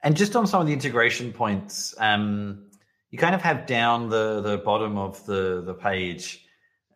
[0.03, 2.65] And just on some of the integration points, um,
[3.11, 6.45] you kind of have down the the bottom of the the page.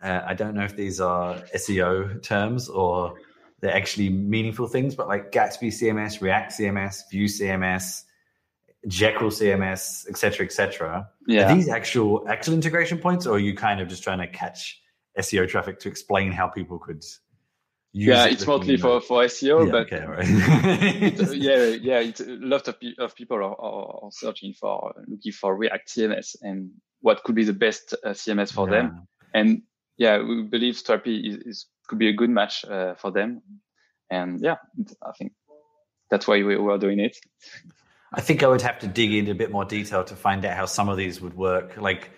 [0.02, 3.16] Uh, I don't know if these are SEO terms or
[3.62, 8.04] they're actually meaningful things, but like Gatsby CMS, React CMS, Vue CMS,
[8.88, 11.10] Jekyll CMS, etc., etc.
[11.28, 11.52] Yeah.
[11.52, 14.82] Are these actual actual integration points, or are you kind of just trying to catch
[15.18, 17.04] SEO traffic to explain how people could
[17.98, 20.26] yeah, it it's mostly for, for SEO, yeah, but okay, right.
[21.02, 25.56] it, yeah, yeah, it's, a lot of, of people are, are, searching for looking for
[25.56, 28.76] React CMS and what could be the best uh, CMS for yeah.
[28.76, 29.08] them.
[29.34, 29.62] And
[29.98, 33.42] yeah, we believe Strapi is, is could be a good match uh, for them.
[34.10, 34.58] And yeah,
[35.02, 35.32] I think
[36.12, 37.18] that's why we were doing it.
[38.14, 40.58] I think I would have to dig into a bit more detail to find out
[40.58, 41.78] how some of these would work.
[41.78, 42.12] Like,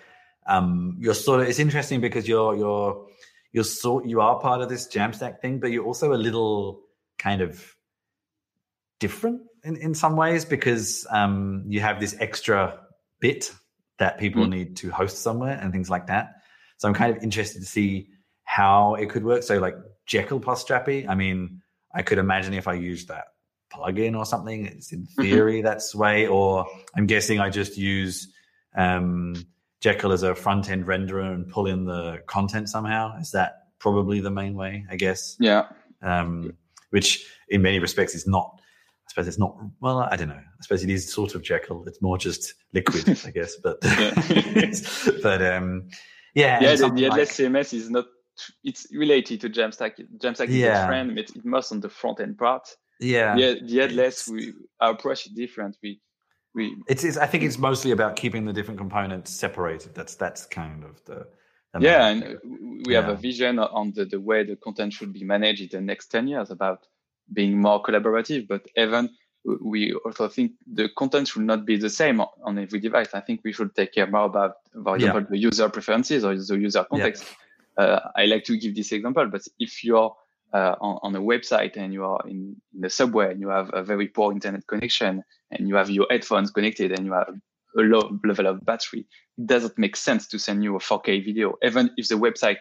[0.47, 3.07] um, you're sort of it's interesting because you're you're
[3.51, 6.81] you're sort you are part of this Jamstack thing, but you're also a little
[7.17, 7.75] kind of
[8.99, 12.79] different in, in some ways because um, you have this extra
[13.19, 13.53] bit
[13.99, 14.49] that people mm.
[14.49, 16.41] need to host somewhere and things like that.
[16.77, 18.09] So I'm kind of interested to see
[18.43, 19.43] how it could work.
[19.43, 19.75] So like
[20.05, 21.61] Jekyll plus Strapi, I mean,
[21.93, 23.25] I could imagine if I used that
[23.73, 25.21] plugin or something, it's in mm-hmm.
[25.21, 25.65] theory mm-hmm.
[25.65, 26.27] that's way.
[26.27, 28.31] Or I'm guessing I just use
[28.75, 29.35] um,
[29.87, 33.17] Jekyll as a front end renderer and pull in the content somehow.
[33.19, 34.85] Is that probably the main way?
[34.89, 35.37] I guess.
[35.39, 35.69] Yeah.
[36.01, 36.53] Um,
[36.89, 38.59] which in many respects is not
[39.07, 39.55] I suppose it's not.
[39.79, 40.35] Well, I don't know.
[40.35, 41.85] I suppose it is sort of Jekyll.
[41.87, 43.55] It's more just liquid, I guess.
[43.55, 43.79] But
[45.23, 45.87] but um,
[46.35, 46.59] yeah.
[46.61, 48.05] Yeah, the, the like, CMS is not.
[48.65, 49.93] It's related to Jamstack.
[50.17, 50.83] Jamstack is yeah.
[50.83, 51.17] a friend.
[51.17, 52.67] it must on the front end part.
[52.99, 53.37] Yeah.
[53.37, 55.77] Yeah, the headless, we our approach is different.
[55.81, 56.01] We
[56.57, 56.75] we.
[56.87, 57.17] It's, it's.
[57.17, 59.95] I think it's mostly about keeping the different components separated.
[59.95, 61.27] That's that's kind of the.
[61.73, 62.37] the yeah, and
[62.85, 63.01] we yeah.
[63.01, 66.07] have a vision on the, the way the content should be managed in the next
[66.07, 66.87] ten years about
[67.31, 68.47] being more collaborative.
[68.47, 69.11] But even
[69.45, 73.09] we also think the content should not be the same on every device.
[73.13, 75.27] I think we should take care more about, for example, yeah.
[75.29, 77.23] the user preferences or the user context.
[77.77, 77.83] Yeah.
[77.83, 80.13] Uh, I like to give this example, but if you're
[80.51, 83.69] uh, on, on, a website and you are in, in, the subway and you have
[83.73, 87.29] a very poor internet connection and you have your headphones connected and you have
[87.77, 89.05] a low level of battery,
[89.37, 91.55] it doesn't make sense to send you a 4K video.
[91.63, 92.57] Even if the website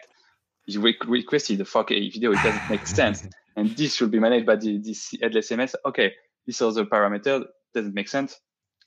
[0.67, 3.27] is requested a 4K video, it doesn't make sense
[3.57, 5.73] and this should be managed by the, this headless CMS.
[5.85, 6.13] Okay,
[6.45, 8.39] this other parameter doesn't make sense,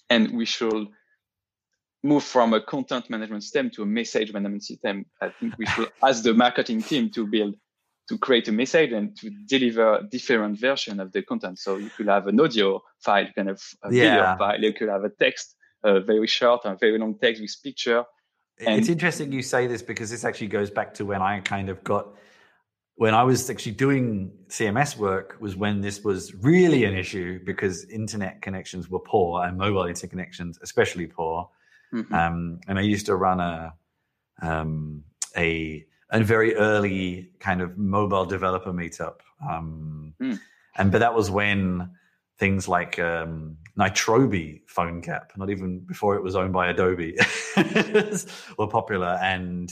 [0.09, 0.87] and we should
[2.03, 5.05] move from a content management system to a message management system.
[5.21, 7.57] I think we should ask the marketing team to build
[8.11, 11.61] to create a message and to deliver different version of the content.
[11.61, 14.03] So you could have an audio file, kind of a yeah.
[14.03, 14.61] video file.
[14.61, 15.55] You could have a text,
[15.85, 18.05] a very short and very long text with picture.
[18.59, 21.69] And it's interesting you say this because this actually goes back to when I kind
[21.69, 22.17] of got
[22.97, 27.85] when I was actually doing CMS work was when this was really an issue because
[27.85, 31.49] internet connections were poor and mobile internet connections especially poor.
[31.95, 32.13] Mm-hmm.
[32.13, 33.75] Um, and I used to run a
[34.43, 35.05] um,
[35.37, 40.39] a a very early kind of mobile developer meetup, um, mm.
[40.77, 41.91] and but that was when
[42.39, 47.17] things like um, Nitobi PhoneGap, not even before it was owned by Adobe,
[48.59, 49.71] were popular and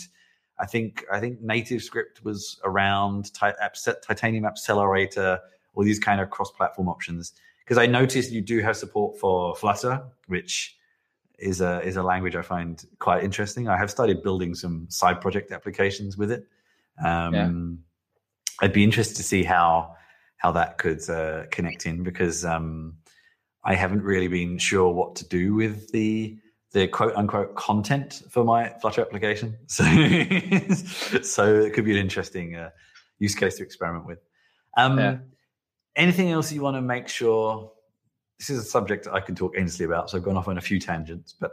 [0.59, 5.39] I think I think NativeScript was around Titanium Appcelerator,
[5.75, 7.33] all these kind of cross-platform options.
[7.65, 10.77] Because I noticed you do have support for Flutter, which
[11.39, 13.69] is a is a language I find quite interesting.
[13.69, 16.47] I have started building some side project applications with it.
[17.03, 18.65] Um, yeah.
[18.67, 19.95] I'd be interested to see how
[20.39, 22.95] how that could uh, connect in because um,
[23.65, 26.39] I haven't really been sure what to do with the
[26.73, 29.57] the quote unquote content for my Flutter application.
[29.69, 29.85] So,
[31.23, 32.71] so it could be an interesting uh,
[33.19, 34.19] use case to experiment with.
[34.77, 35.17] Um, yeah.
[35.97, 37.73] Anything else you want to make sure?
[38.39, 40.61] This is a subject I can talk endlessly about, so I've gone off on a
[40.61, 41.35] few tangents.
[41.39, 41.53] But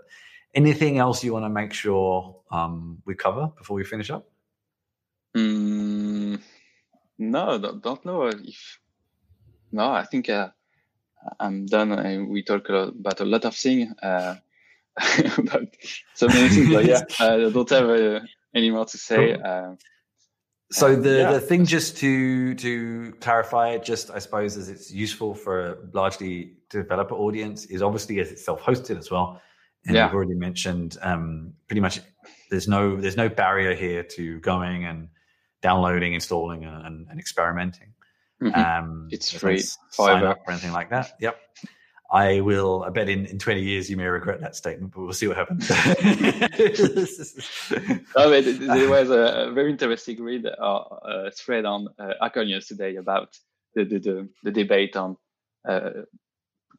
[0.53, 4.27] anything else you want to make sure um, we cover before we finish up?
[5.35, 6.39] Mm,
[7.17, 8.79] no, don't, don't know if.
[9.71, 10.49] No, I think uh,
[11.39, 12.29] I'm done.
[12.29, 13.93] we talk about a lot of things.
[14.01, 14.35] Uh,
[15.37, 15.67] about
[16.13, 16.73] so many things.
[16.73, 18.19] But yeah, I don't have uh,
[18.53, 19.35] any more to say.
[19.35, 19.45] Cool.
[19.45, 19.77] Um,
[20.71, 21.31] so the, yeah.
[21.31, 26.53] the thing just to to clarify it, just I suppose is it's useful for largely
[26.69, 29.41] developer audience, is obviously as it's self-hosted as well.
[29.85, 30.05] And yeah.
[30.05, 31.99] you've already mentioned um, pretty much
[32.49, 35.09] there's no there's no barrier here to going and
[35.61, 37.93] downloading, installing, and, and experimenting.
[38.41, 38.59] Mm-hmm.
[38.59, 41.13] Um, it's free, sign up or anything like that.
[41.19, 41.39] Yep.
[42.11, 42.83] I will.
[42.83, 45.37] I bet in, in twenty years you may regret that statement, but we'll see what
[45.37, 45.69] happens.
[48.15, 53.37] oh, there was a very interesting read uh, thread on uh, Hacker News today about
[53.73, 55.17] the the, the, the debate on
[55.67, 55.89] uh,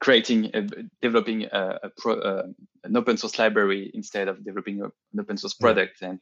[0.01, 0.63] creating a,
[1.03, 2.43] developing a, a pro, uh,
[2.85, 6.03] an open source library instead of developing an open source product.
[6.03, 6.21] And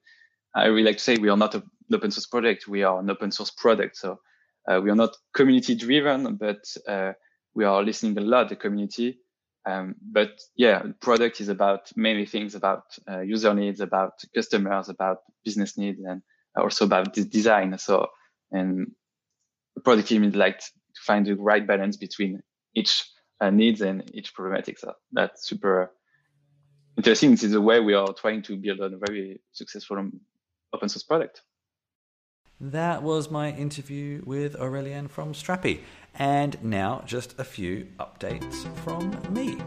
[0.55, 1.62] I really like to say we are not an
[1.93, 3.97] open source project; we are an open source product.
[3.97, 4.20] So
[4.68, 7.12] uh, we are not community driven, but uh,
[7.55, 9.18] we are listening a lot the community.
[9.66, 15.18] Um, but yeah, product is about many things about uh, user needs, about customers, about
[15.45, 16.22] business needs, and
[16.57, 17.77] also about this design.
[17.79, 18.09] So,
[18.53, 18.93] and
[19.85, 22.41] product team is like to find the right balance between
[22.75, 23.05] each
[23.41, 24.78] Uh, needs and each problematic.
[24.78, 25.87] So that's super uh,
[26.97, 27.32] interesting.
[27.32, 29.99] This is a way we are trying to build a very successful
[30.72, 31.43] open source product.
[32.61, 35.80] That was my interview with Aurélien from Strapi.
[36.14, 39.59] And now, just a few updates from me.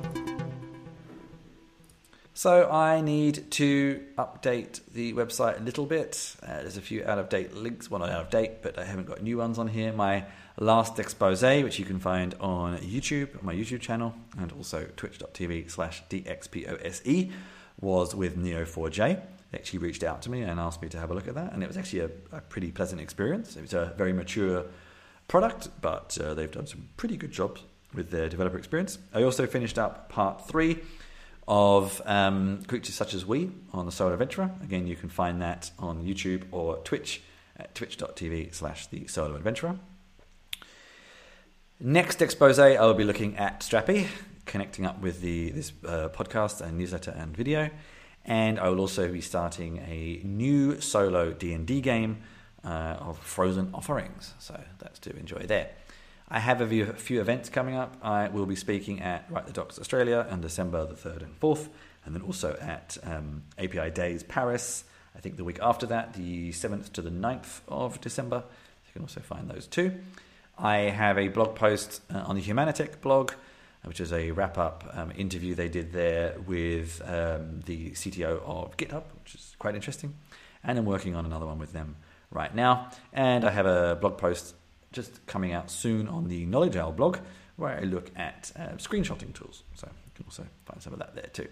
[2.37, 6.35] So I need to update the website a little bit.
[6.43, 7.89] Uh, there's a few out of date links.
[7.89, 9.91] Well, out of date, but I haven't got new ones on here.
[9.91, 10.23] My
[10.59, 16.03] last expose, which you can find on YouTube, my YouTube channel, and also twitch.tv slash
[16.11, 17.31] DXPOSE,
[17.81, 19.19] was with Neo4j.
[19.49, 21.53] They actually reached out to me and asked me to have a look at that,
[21.53, 23.55] and it was actually a, a pretty pleasant experience.
[23.55, 24.63] It was a very mature
[25.27, 27.63] product, but uh, they've done some pretty good jobs
[27.95, 28.99] with their developer experience.
[29.11, 30.83] I also finished up part three
[31.47, 34.51] of um, creatures such as we on the Solo Adventurer.
[34.63, 37.21] Again, you can find that on YouTube or Twitch
[37.55, 39.79] at twitch.tv slash the Solo Adventurer.
[41.79, 44.07] Next expose, I will be looking at Strapi,
[44.45, 47.69] connecting up with the this uh, podcast and newsletter and video,
[48.25, 52.17] and I will also be starting a new solo D and D game
[52.63, 54.33] uh, of Frozen Offerings.
[54.39, 55.69] So that's to enjoy there.
[56.29, 57.95] I have a few, a few events coming up.
[58.01, 61.69] I will be speaking at Write the Docs Australia on December the 3rd and 4th,
[62.03, 64.83] and then also at um, API Days Paris,
[65.15, 68.43] I think the week after that, the 7th to the 9th of December.
[68.87, 69.93] You can also find those too.
[70.57, 73.31] I have a blog post uh, on the Humanitec blog,
[73.85, 78.75] which is a wrap up um, interview they did there with um, the CTO of
[78.75, 80.13] GitHub, which is quite interesting.
[80.61, 81.95] And I'm working on another one with them
[82.31, 82.91] right now.
[83.13, 84.55] And I have a blog post
[84.91, 87.17] just coming out soon on the KnowledgeOwl blog,
[87.55, 89.63] where I look at uh, screenshotting tools.
[89.75, 91.47] So you can also find some of that there too.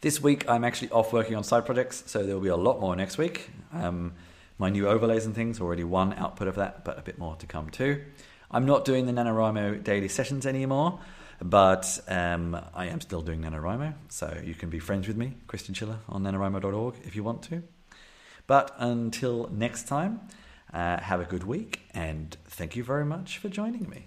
[0.00, 2.80] This week I'm actually off working on side projects, so there will be a lot
[2.80, 3.50] more next week.
[3.72, 4.14] Um,
[4.58, 7.46] my new overlays and things, already one output of that, but a bit more to
[7.46, 8.02] come too.
[8.50, 11.00] I'm not doing the NaNoWriMo daily sessions anymore,
[11.40, 15.62] but um, I am still doing NaNoWriMo, so you can be friends with me, Chris
[15.62, 17.62] Chinchilla, on nanowrimo.org if you want to.
[18.46, 20.20] But until next time,
[20.72, 24.06] uh, have a good week, and thank you very much for joining me.